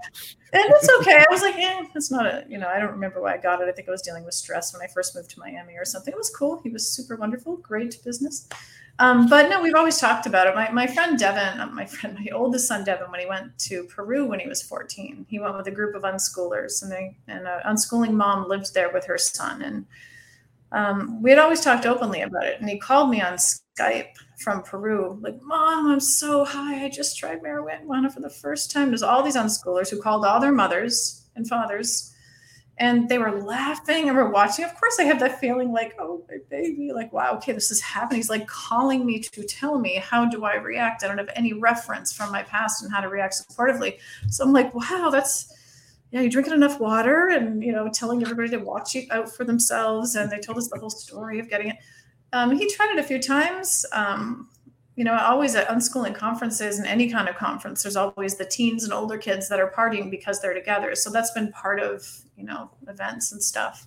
[0.54, 1.18] And it's okay.
[1.18, 3.60] I was like, yeah, it's not a you know I don't remember why I got
[3.60, 3.68] it.
[3.68, 6.12] I think I was dealing with stress when I first moved to Miami or something.
[6.12, 6.60] It was cool.
[6.62, 8.48] He was super wonderful, great business.
[8.98, 10.54] Um, but no, we've always talked about it.
[10.54, 13.84] My, my friend Devin, uh, my friend, my oldest son Devin, when he went to
[13.84, 17.46] Peru when he was 14, he went with a group of unschoolers, and they and
[17.46, 19.86] an unschooling mom lived there with her son, and
[20.72, 22.60] um, we had always talked openly about it.
[22.60, 26.84] And he called me on Skype from Peru, like, "Mom, I'm so high.
[26.84, 30.40] I just tried marijuana for the first time." There's all these unschoolers who called all
[30.40, 32.11] their mothers and fathers
[32.78, 34.64] and they were laughing and we're watching.
[34.64, 37.80] Of course, I have that feeling like, oh, my baby, like, wow, okay, this is
[37.80, 38.18] happening.
[38.18, 41.04] He's like calling me to tell me how do I react.
[41.04, 43.98] I don't have any reference from my past and how to react supportively.
[44.30, 45.52] So I'm like, wow, that's
[46.10, 49.44] yeah, you're drinking enough water and you know, telling everybody to watch it out for
[49.44, 50.14] themselves.
[50.14, 51.76] And they told us the whole story of getting it.
[52.32, 53.84] Um, he tried it a few times.
[53.92, 54.48] Um,
[54.96, 58.84] you know, always at unschooling conferences and any kind of conference, there's always the teens
[58.84, 60.94] and older kids that are partying because they're together.
[60.94, 63.86] So that's been part of, you know, events and stuff.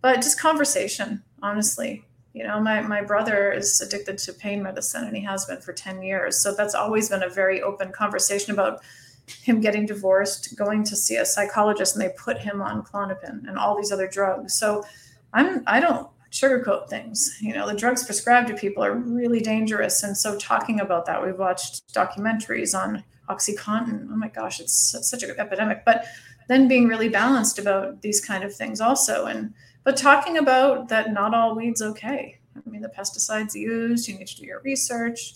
[0.00, 2.04] But just conversation, honestly.
[2.32, 5.72] You know, my, my brother is addicted to pain medicine and he has been for
[5.72, 6.42] 10 years.
[6.42, 8.82] So that's always been a very open conversation about
[9.26, 13.58] him getting divorced, going to see a psychologist, and they put him on Klonopin and
[13.58, 14.54] all these other drugs.
[14.54, 14.84] So
[15.32, 17.38] I'm I don't sugarcoat things.
[17.40, 20.02] You know, the drugs prescribed to people are really dangerous.
[20.02, 24.08] And so talking about that, we've watched documentaries on Oxycontin.
[24.10, 25.84] Oh my gosh, it's such an epidemic.
[25.84, 26.06] But
[26.48, 29.26] then being really balanced about these kind of things also.
[29.26, 29.54] And
[29.84, 32.38] but talking about that not all weed's okay.
[32.56, 35.34] I mean, the pesticides used, you need to do your research.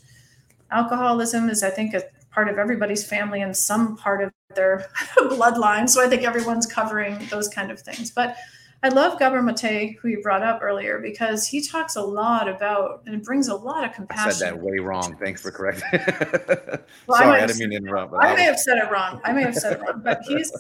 [0.70, 4.88] Alcoholism is, I think, a part of everybody's family and some part of their
[5.18, 5.88] bloodline.
[5.88, 8.11] So I think everyone's covering those kind of things.
[8.11, 8.36] But
[8.83, 13.03] I love Gabor Mate, who you brought up earlier, because he talks a lot about
[13.05, 14.28] and brings a lot of compassion.
[14.28, 15.16] I said that way wrong.
[15.16, 16.01] Thanks for correcting.
[17.07, 18.14] well, Sorry, I, I, didn't mean to interrupt.
[18.14, 19.20] I, I may have said it wrong.
[19.22, 20.01] I may have said it wrong.
[20.03, 20.51] But he's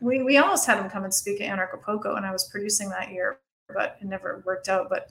[0.00, 3.10] we we almost had him come and speak at Anarchapulco, and I was producing that
[3.10, 3.38] year,
[3.72, 4.90] but it never worked out.
[4.90, 5.10] But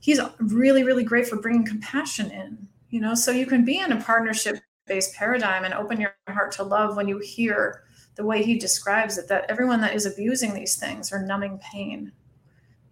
[0.00, 2.66] he's really, really great for bringing compassion in.
[2.90, 6.50] You know, so you can be in a partnership based paradigm and open your heart
[6.52, 7.84] to love when you hear
[8.16, 12.12] the way he describes it that everyone that is abusing these things are numbing pain.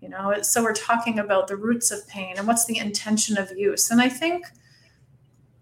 [0.00, 3.52] You know so we're talking about the roots of pain and what's the intention of
[3.56, 3.90] use.
[3.90, 4.46] And i think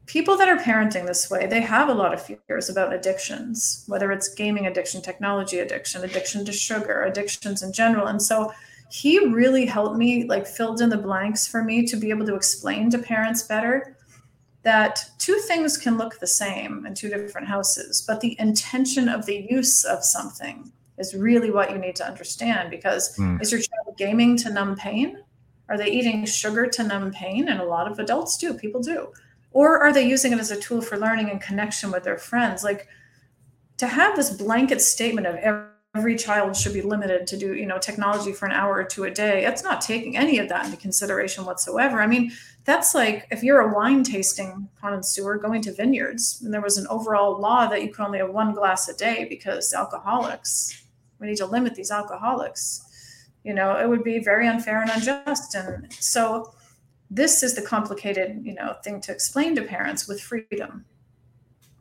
[0.06, 4.10] people that are parenting this way they have a lot of fears about addictions whether
[4.10, 8.06] it's gaming addiction technology addiction addiction to sugar addictions in general.
[8.06, 8.52] And so
[8.90, 12.34] he really helped me like filled in the blanks for me to be able to
[12.34, 13.96] explain to parents better
[14.62, 19.26] that two things can look the same in two different houses, but the intention of
[19.26, 23.40] the use of something is really what you need to understand because mm.
[23.40, 25.22] is your child gaming to numb pain?
[25.68, 27.48] Are they eating sugar to numb pain?
[27.48, 29.08] And a lot of adults do, people do.
[29.52, 32.62] Or are they using it as a tool for learning and connection with their friends?
[32.62, 32.86] Like
[33.78, 37.78] to have this blanket statement of every child should be limited to do you know
[37.78, 40.76] technology for an hour or two a day it's not taking any of that into
[40.76, 42.30] consideration whatsoever i mean
[42.64, 46.86] that's like if you're a wine tasting connoisseur going to vineyards and there was an
[46.88, 50.84] overall law that you could only have one glass a day because alcoholics
[51.20, 52.86] we need to limit these alcoholics.
[53.44, 55.54] You know it would be very unfair and unjust.
[55.54, 56.52] And so
[57.10, 60.84] this is the complicated you know thing to explain to parents with freedom.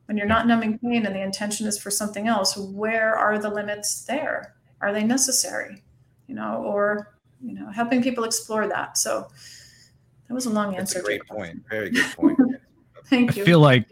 [0.05, 3.49] When you're not numbing pain and the intention is for something else where are the
[3.49, 4.55] limits there?
[4.81, 5.83] Are they necessary?
[6.27, 8.97] You know or you know helping people explore that.
[8.97, 9.27] So
[10.29, 12.39] that was a long That's answer a great point very good point
[13.07, 13.85] thank you i feel like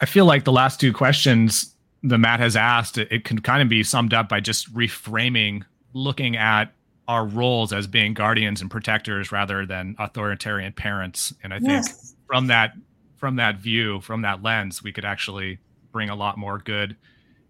[0.00, 3.62] i feel like the last two questions that Matt has asked, it, it can kind
[3.62, 6.72] of be summed up by just reframing, looking at
[7.08, 11.32] our roles as being guardians and protectors rather than authoritarian parents.
[11.42, 12.14] And I think Yes.
[12.26, 12.72] from that
[13.16, 15.58] from that view, from that lens, we could actually
[15.90, 16.96] bring a lot more good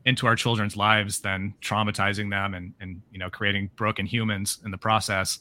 [0.04, 4.70] into our children's lives than traumatizing them and and you know creating broken humans in
[4.70, 5.40] the process.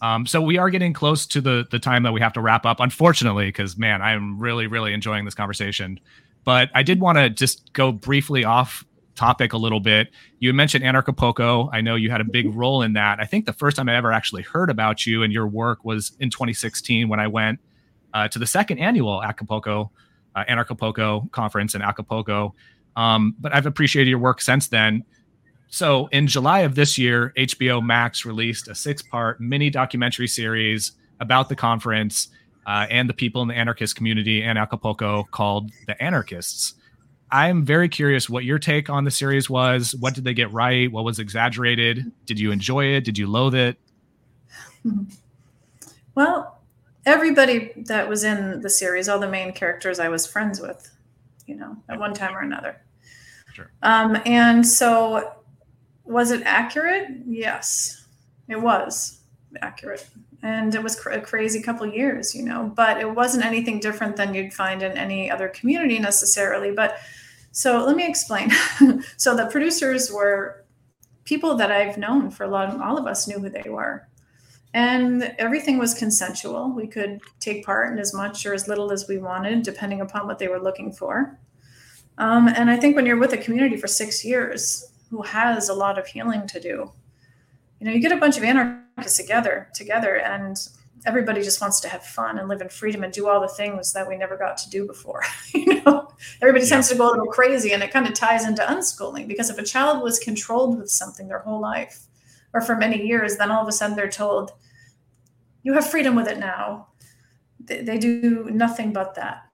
[0.00, 2.64] Um, so we are getting close to the the time that we have to wrap
[2.66, 5.98] up, unfortunately, because man, I'm really really enjoying this conversation.
[6.44, 8.84] But I did want to just go briefly off
[9.14, 10.08] topic a little bit.
[10.38, 11.68] You mentioned Anarchapulco.
[11.72, 13.18] I know you had a big role in that.
[13.20, 16.12] I think the first time I ever actually heard about you and your work was
[16.20, 17.58] in 2016 when I went
[18.14, 19.90] uh, to the second annual Acapulco
[20.34, 22.54] uh, Anarchapulco conference in Acapulco.
[22.96, 25.04] Um, but I've appreciated your work since then.
[25.68, 31.48] So in July of this year, HBO Max released a six-part mini documentary series about
[31.48, 32.28] the conference
[32.66, 36.74] uh, and the people in the anarchist community in Acapulco called The Anarchists.
[37.30, 39.94] I'm very curious what your take on the series was.
[39.96, 40.90] What did they get right?
[40.90, 42.10] What was exaggerated?
[42.24, 43.04] Did you enjoy it?
[43.04, 43.76] Did you loathe it?
[46.14, 46.58] Well,
[47.06, 50.90] everybody that was in the series, all the main characters, I was friends with,
[51.46, 52.80] you know, at one time or another.
[53.52, 53.70] Sure.
[53.84, 55.32] Um, and so,
[56.08, 57.08] was it accurate?
[57.26, 58.06] Yes,
[58.48, 59.20] it was
[59.62, 60.08] accurate,
[60.42, 62.72] and it was cr- a crazy couple years, you know.
[62.74, 66.70] But it wasn't anything different than you'd find in any other community necessarily.
[66.70, 66.98] But
[67.52, 68.50] so let me explain.
[69.16, 70.64] so the producers were
[71.24, 72.74] people that I've known for a lot.
[72.74, 74.08] Of, all of us knew who they were
[74.74, 76.70] and everything was consensual.
[76.70, 80.26] We could take part in as much or as little as we wanted, depending upon
[80.26, 81.38] what they were looking for.
[82.18, 85.74] Um, and I think when you're with a community for six years, who has a
[85.74, 86.92] lot of healing to do,
[87.80, 90.56] you know, you get a bunch of anarchists together, together, and
[91.06, 93.92] everybody just wants to have fun and live in freedom and do all the things
[93.92, 95.22] that we never got to do before.
[95.54, 96.08] you know,
[96.42, 96.70] everybody Yeah.
[96.70, 99.58] tends to go a little crazy, and it kind of ties into unschooling because if
[99.58, 102.06] a child was controlled with something their whole life
[102.52, 104.52] or for many years, then all of a sudden they're told,
[105.62, 106.88] you have freedom with it now.
[107.60, 109.44] They, they do nothing but that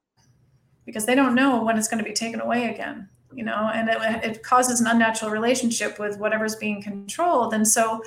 [0.87, 3.89] because they don't know when it's going to be taken away again, you know, and
[3.89, 7.55] it, it causes an unnatural relationship with whatever's being controlled.
[7.55, 8.03] And so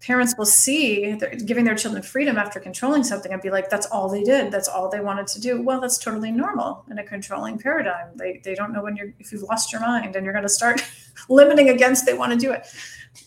[0.00, 4.08] parents will see giving their children freedom after controlling something and be like, that's all
[4.08, 4.52] they did.
[4.52, 5.60] That's all they wanted to do.
[5.60, 8.16] Well, that's totally normal in a controlling paradigm.
[8.16, 10.48] They, they don't know when you're, if you've lost your mind and you're going to
[10.48, 10.84] start
[11.28, 12.66] limiting against they want to do it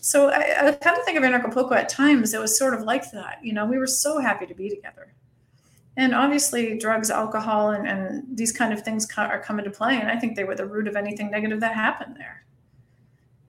[0.00, 2.34] so I, I kind of think of Anarchapulco at times.
[2.34, 3.38] It was sort of like that.
[3.42, 5.14] You know, we were so happy to be together.
[5.96, 9.98] And obviously, drugs, alcohol, and, and these kind of things co- are come into play.
[9.98, 12.44] And I think they were the root of anything negative that happened there.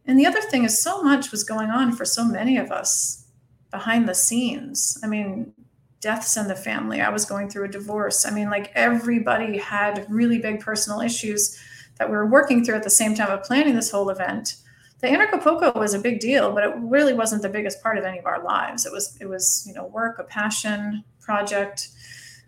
[0.05, 3.25] And the other thing is, so much was going on for so many of us
[3.71, 4.99] behind the scenes.
[5.01, 5.53] I mean,
[6.01, 6.99] deaths in the family.
[6.99, 8.25] I was going through a divorce.
[8.25, 11.57] I mean, like everybody had really big personal issues
[11.97, 14.57] that we were working through at the same time of planning this whole event
[15.03, 18.19] the Anarchapulco was a big deal, but it really wasn't the biggest part of any
[18.19, 18.85] of our lives.
[18.85, 21.89] It was it was you know work, a passion project.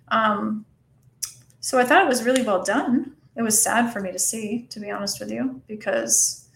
[0.09, 0.65] Um,
[1.59, 3.15] so I thought it was really well done.
[3.35, 6.47] It was sad for me to see, to be honest with you, because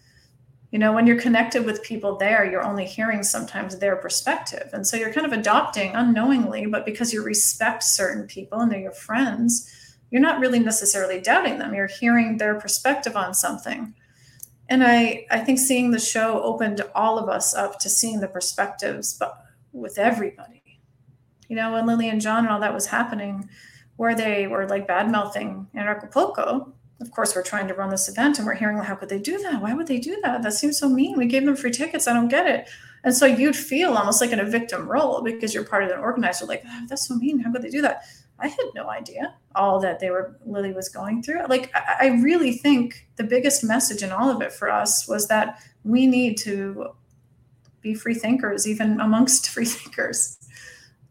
[0.70, 4.86] you know when you're connected with people there, you're only hearing sometimes their perspective, and
[4.86, 8.92] so you're kind of adopting unknowingly, but because you respect certain people and they're your
[8.92, 9.68] friends,
[10.10, 11.74] you're not really necessarily doubting them.
[11.74, 13.94] You're hearing their perspective on something
[14.70, 18.28] and I, I think seeing the show opened all of us up to seeing the
[18.28, 20.59] perspectives but with everybody
[21.50, 23.48] you know when lily and john and all that was happening
[23.96, 26.72] where they were like bad mouthing Acapulco.
[27.02, 29.36] of course we're trying to run this event and we're hearing how could they do
[29.42, 32.08] that why would they do that that seems so mean we gave them free tickets
[32.08, 32.70] i don't get it
[33.04, 35.98] and so you'd feel almost like in a victim role because you're part of an
[35.98, 38.04] organizer like "Oh, that's so mean how could they do that
[38.42, 41.46] I had no idea all that they were Lily was going through.
[41.48, 45.28] Like I, I really think the biggest message in all of it for us was
[45.28, 46.94] that we need to
[47.80, 50.38] be free thinkers, even amongst free thinkers.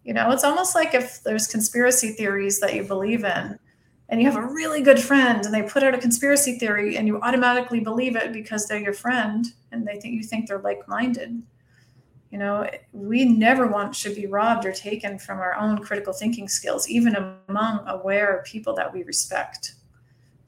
[0.10, 3.60] You know, it's almost like if there's conspiracy theories that you believe in,
[4.10, 7.06] and you have a really good friend, and they put out a conspiracy theory, and
[7.06, 11.44] you automatically believe it because they're your friend, and they think you think they're like-minded.
[12.32, 16.48] You know we never want should be robbed or taken from our own critical thinking
[16.48, 17.16] skills even
[17.48, 19.76] among aware people that we respect.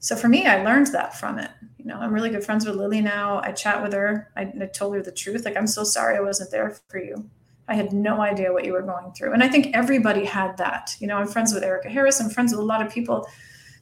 [0.00, 1.52] So for me i learned that from it.
[1.78, 3.40] You know i'm really good friends with lily now.
[3.44, 4.32] I chat with her.
[4.36, 5.44] I, I told her the truth.
[5.44, 7.30] Like i'm so sorry i wasn't there for you
[7.68, 10.96] i had no idea what you were going through and i think everybody had that
[11.00, 13.26] you know i'm friends with erica harris i'm friends with a lot of people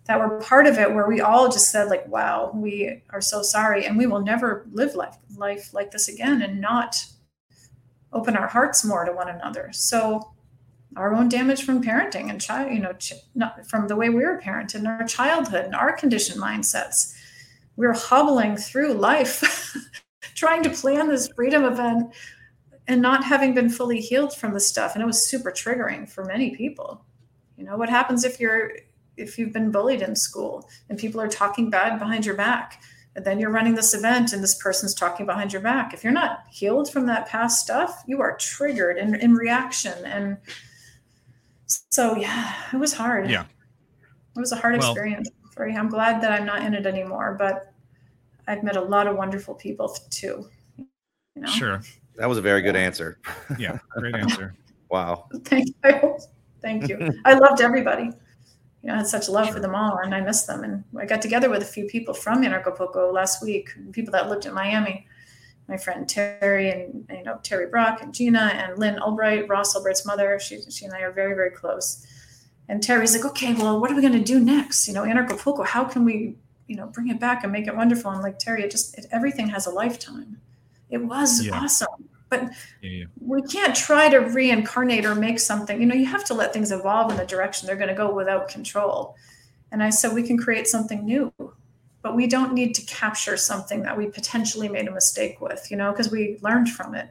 [0.07, 3.43] that were part of it where we all just said like wow we are so
[3.43, 7.05] sorry and we will never live life life like this again and not
[8.13, 9.71] open our hearts more to one another.
[9.73, 10.33] So
[10.97, 14.25] our own damage from parenting and child, you know, ch- not from the way we
[14.25, 17.15] were parented in our childhood and our conditioned mindsets.
[17.77, 19.75] we're hobbling through life
[20.35, 22.13] trying to plan this freedom event
[22.91, 24.95] and not having been fully healed from the stuff.
[24.95, 27.05] And it was super triggering for many people.
[27.57, 28.73] You know what happens if you're
[29.17, 32.83] if you've been bullied in school and people are talking bad behind your back?
[33.15, 35.95] And then you're running this event and this person's talking behind your back.
[35.95, 39.95] If you're not healed from that past stuff you are triggered in, in reaction.
[40.05, 40.39] And
[41.67, 43.31] so yeah it was hard.
[43.31, 43.45] Yeah.
[44.37, 46.87] it was a hard Well- experience for you i'm glad that i'm not in it
[46.87, 47.73] anymore but
[48.47, 50.49] i've met a lot of wonderful people too
[50.79, 51.49] you know?
[51.51, 51.81] Sure.
[52.21, 53.19] That was a very good answer.
[53.59, 53.79] Yeah.
[53.89, 54.55] Great answer.
[54.91, 55.27] Wow.
[55.45, 56.19] Thank you.
[56.61, 57.11] Thank you.
[57.25, 58.05] I loved everybody.
[58.83, 60.63] You know, I had such love for them all, and I miss them.
[60.63, 64.45] And I got together with a few people from Anarchapulco last week, people that lived
[64.45, 65.07] in Miami.
[65.67, 70.05] My friend Terry and you know Terry Brock and Gina and Lyn Ulbricht, Ross Ulbricht's
[70.05, 70.39] mother.
[70.39, 72.07] She she and I are very very close.
[72.69, 74.87] And Terry's like, okay, well, what are we going to do next?
[74.87, 75.65] You know, Anarchapulco.
[75.65, 76.37] How can we
[76.67, 78.11] you know bring it back and make it wonderful?
[78.11, 80.39] I'm like Terry, it just it, everything has a lifetime.
[80.91, 81.61] It was Yeah.
[81.61, 82.43] awesome, but
[82.81, 83.05] Yeah, yeah.
[83.21, 86.71] we can't try to reincarnate or make something you know you have to let things
[86.73, 89.17] evolve in the direction they're going to go without control
[89.73, 91.33] and i said we can create something new
[92.03, 95.77] but we don't need to capture something that we potentially made a mistake with you
[95.77, 97.09] know because we learned from it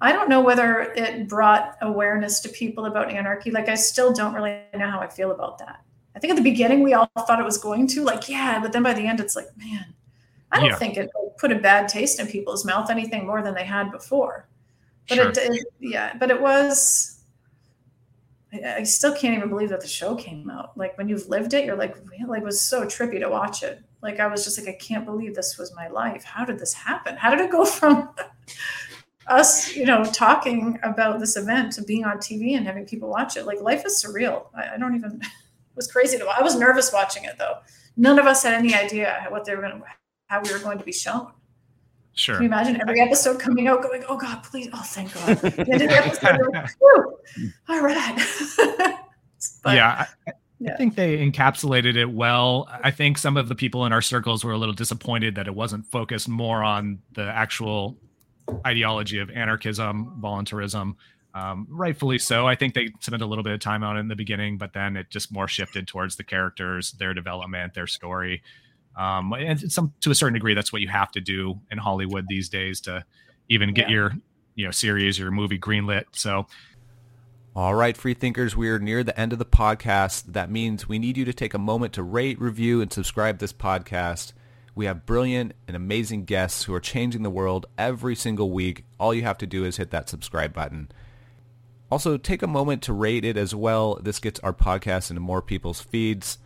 [0.00, 4.34] i don't know whether it brought awareness to people about anarchy like i still don't
[4.34, 5.82] really know how i feel about that
[6.16, 8.72] i think at the beginning we all thought it was going to like yeah but
[8.72, 9.84] then by the end it's like man
[10.52, 10.76] i don't Yeah.
[10.76, 11.10] think it
[11.40, 14.46] put a bad taste in people's mouth anything more than they had before.
[15.08, 15.28] But Sure.
[15.30, 17.22] it, it yeah but it was
[18.52, 20.76] I, I still can't even believe that the show came out.
[20.76, 22.38] Like when you've lived it you're like really?
[22.38, 23.82] It was so trippy to watch it.
[24.02, 26.22] Like i was just like i can't believe this was my life.
[26.24, 27.16] How did this happen?
[27.16, 28.10] How did it go from
[29.26, 33.36] us you know talking about this event to being on tv and having people watch
[33.38, 33.46] it?
[33.46, 34.46] Like life is surreal.
[34.54, 37.56] I, I don't even it was crazy to i was nervous watching it though.
[37.96, 39.84] None of us had any idea what they were going to
[40.30, 41.30] how we were going to be shown
[42.14, 42.36] Sure.
[42.36, 45.38] can you imagine every episode coming out going, oh God, please, oh thank God.
[45.38, 46.70] The end of the episode, like,
[47.68, 48.96] all right.
[49.62, 50.32] But, yeah, I,
[50.68, 52.68] I think they encapsulated it well.
[52.84, 55.54] I think some of the people in our circles were a little disappointed that it
[55.54, 57.96] wasn't focused more on the actual
[58.66, 60.96] ideology of anarchism, voluntarism.
[61.32, 62.46] Um, rightfully so.
[62.46, 64.74] I think they spent a little bit of time on it in the beginning, but
[64.74, 68.42] then it just more shifted towards the characters, their development, their story.
[69.00, 72.26] Um, and some to a certain degree, that's what you have to do in Hollywood
[72.28, 73.04] these days to
[73.48, 73.94] even get Yeah.
[73.94, 74.12] your
[74.56, 76.04] you know series or movie greenlit.
[76.12, 76.46] So
[77.56, 80.24] All right, free thinkers, we are near the end of the podcast.
[80.32, 83.52] That means we need you to take a moment to rate, review, and subscribe this
[83.52, 84.32] podcast.
[84.76, 88.84] We have brilliant and amazing guests who are changing the world every single week.
[89.00, 90.90] All you have to do is hit that subscribe button.
[91.90, 93.96] Also, take a moment to rate it as well.
[94.00, 96.38] This gets our podcast into more people's feeds.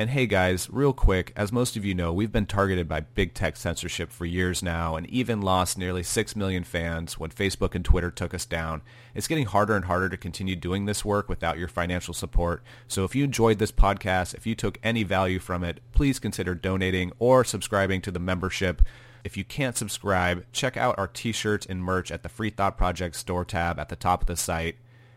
[0.00, 3.34] And hey guys, real quick, as most of you know, we've been targeted by big
[3.34, 7.84] tech censorship for years now and even lost nearly 6 million fans when Facebook and
[7.84, 8.80] Twitter took us down.
[9.14, 12.62] It's getting harder and harder to continue doing this work without your financial support.
[12.88, 16.54] So if you enjoyed this podcast, if you took any value from it, please consider
[16.54, 18.80] donating or subscribing to the membership.
[19.22, 23.16] If you can't subscribe, check out our t-shirts and merch at the Free Thought Project
[23.16, 24.76] store tab at the top of the site.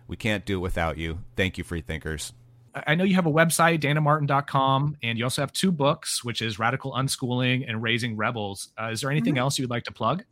[0.10, 1.20] We can't do it without you.
[1.38, 2.34] Thank you, free thinkers.
[2.76, 6.58] I know you have a website, daynamartin.com, and you also have two books, which is
[6.58, 8.70] Radical Unschooling and Raising Rebels.
[8.82, 10.24] Uh, is there anything else you would like to plug?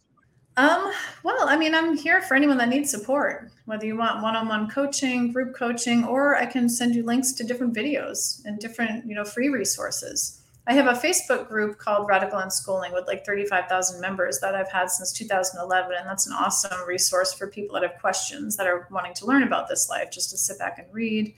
[0.57, 0.91] Um,
[1.23, 5.31] well, I mean, I'm here for anyone that needs support, whether you want one-on-one coaching,
[5.31, 9.23] group coaching, or I can send you links to different videos and different, you know,
[9.23, 10.41] free resources.
[10.67, 14.91] I have a Facebook group called Radical Unschooling with like 35,000 members that I've had
[14.91, 15.91] since 2011.
[15.97, 19.43] And that's an awesome resource for people that have questions that are wanting to learn
[19.43, 21.33] about this life, just to sit back and read.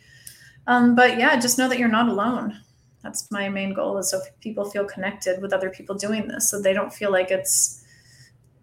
[0.68, 2.60] Um, but yeah, just know that you're not alone.
[3.04, 6.62] That's my main goal is so people feel connected with other people doing this, so
[6.62, 7.84] they don't feel like it's,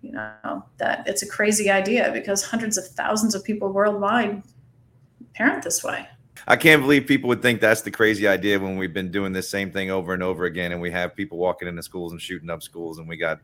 [0.00, 4.42] you know, that it's a crazy idea because hundreds of thousands of people worldwide
[5.34, 6.06] parent this way.
[6.48, 9.50] I can't believe people would think that's the crazy idea when we've been doing this
[9.50, 12.48] same thing over and over again, and we have people walking into schools and shooting
[12.48, 13.40] up schools, and we got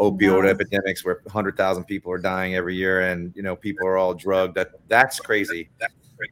[0.00, 0.48] opioid Wow.
[0.48, 4.14] epidemics where hundred thousand people are dying every year, and you know people are all
[4.14, 4.56] drugged.
[4.56, 5.70] That that's crazy.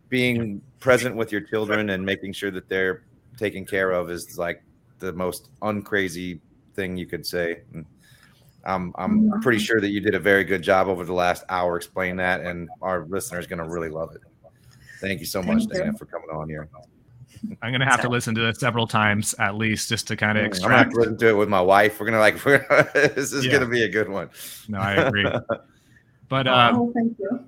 [0.09, 3.03] Being present with your children and making sure that they're
[3.37, 4.63] taken care of is like
[4.99, 6.41] the most uncrazy
[6.75, 7.63] thing you could say.
[7.73, 7.85] And
[8.65, 11.77] I'm I'm pretty sure that you did a very good job over the last hour
[11.77, 14.21] explaining that, and our listeners going to really love it.
[15.01, 15.91] Thank you so much, Thank you.
[15.93, 16.69] Dayna, for coming on here.
[17.61, 20.39] I'm going to have to listen to this several times at least just to kind
[20.39, 20.65] of extract.
[20.65, 21.99] I'm gonna have to listen to it with my wife.
[21.99, 22.65] We're gonna like, we're
[22.95, 23.53] this is Yeah.
[23.55, 24.31] gonna be a good one.
[24.69, 25.27] No, I agree.
[26.29, 27.45] But uh, oh, thank you.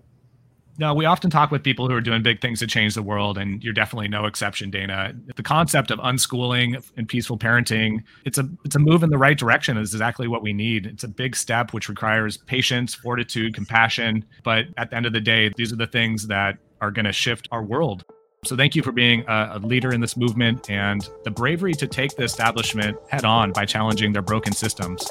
[0.79, 3.39] No, we often talk with people who are doing big things to change the world,
[3.39, 5.15] and you're definitely no exception, Dayna.
[5.37, 9.39] The concept of unschooling and peaceful parenting, it's a it's a move in the right
[9.39, 9.77] direction.
[9.77, 10.87] It's exactly what we need.
[10.87, 14.25] It's a big step which requires patience, fortitude, compassion.
[14.43, 17.13] But at the end of the day, these are the things that are going to
[17.13, 18.05] shift our world.
[18.45, 22.15] So thank you for being a, leader in this movement and the bravery to take
[22.17, 25.09] the establishment head on by challenging their broken systems.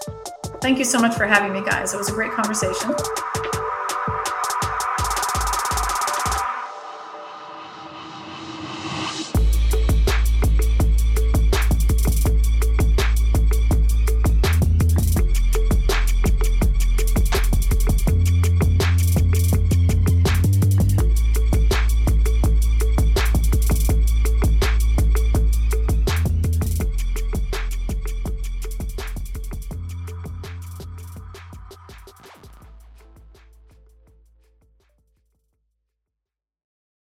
[0.61, 1.93] Thank you so much for having me, guys.
[1.93, 2.93] It was a great conversation.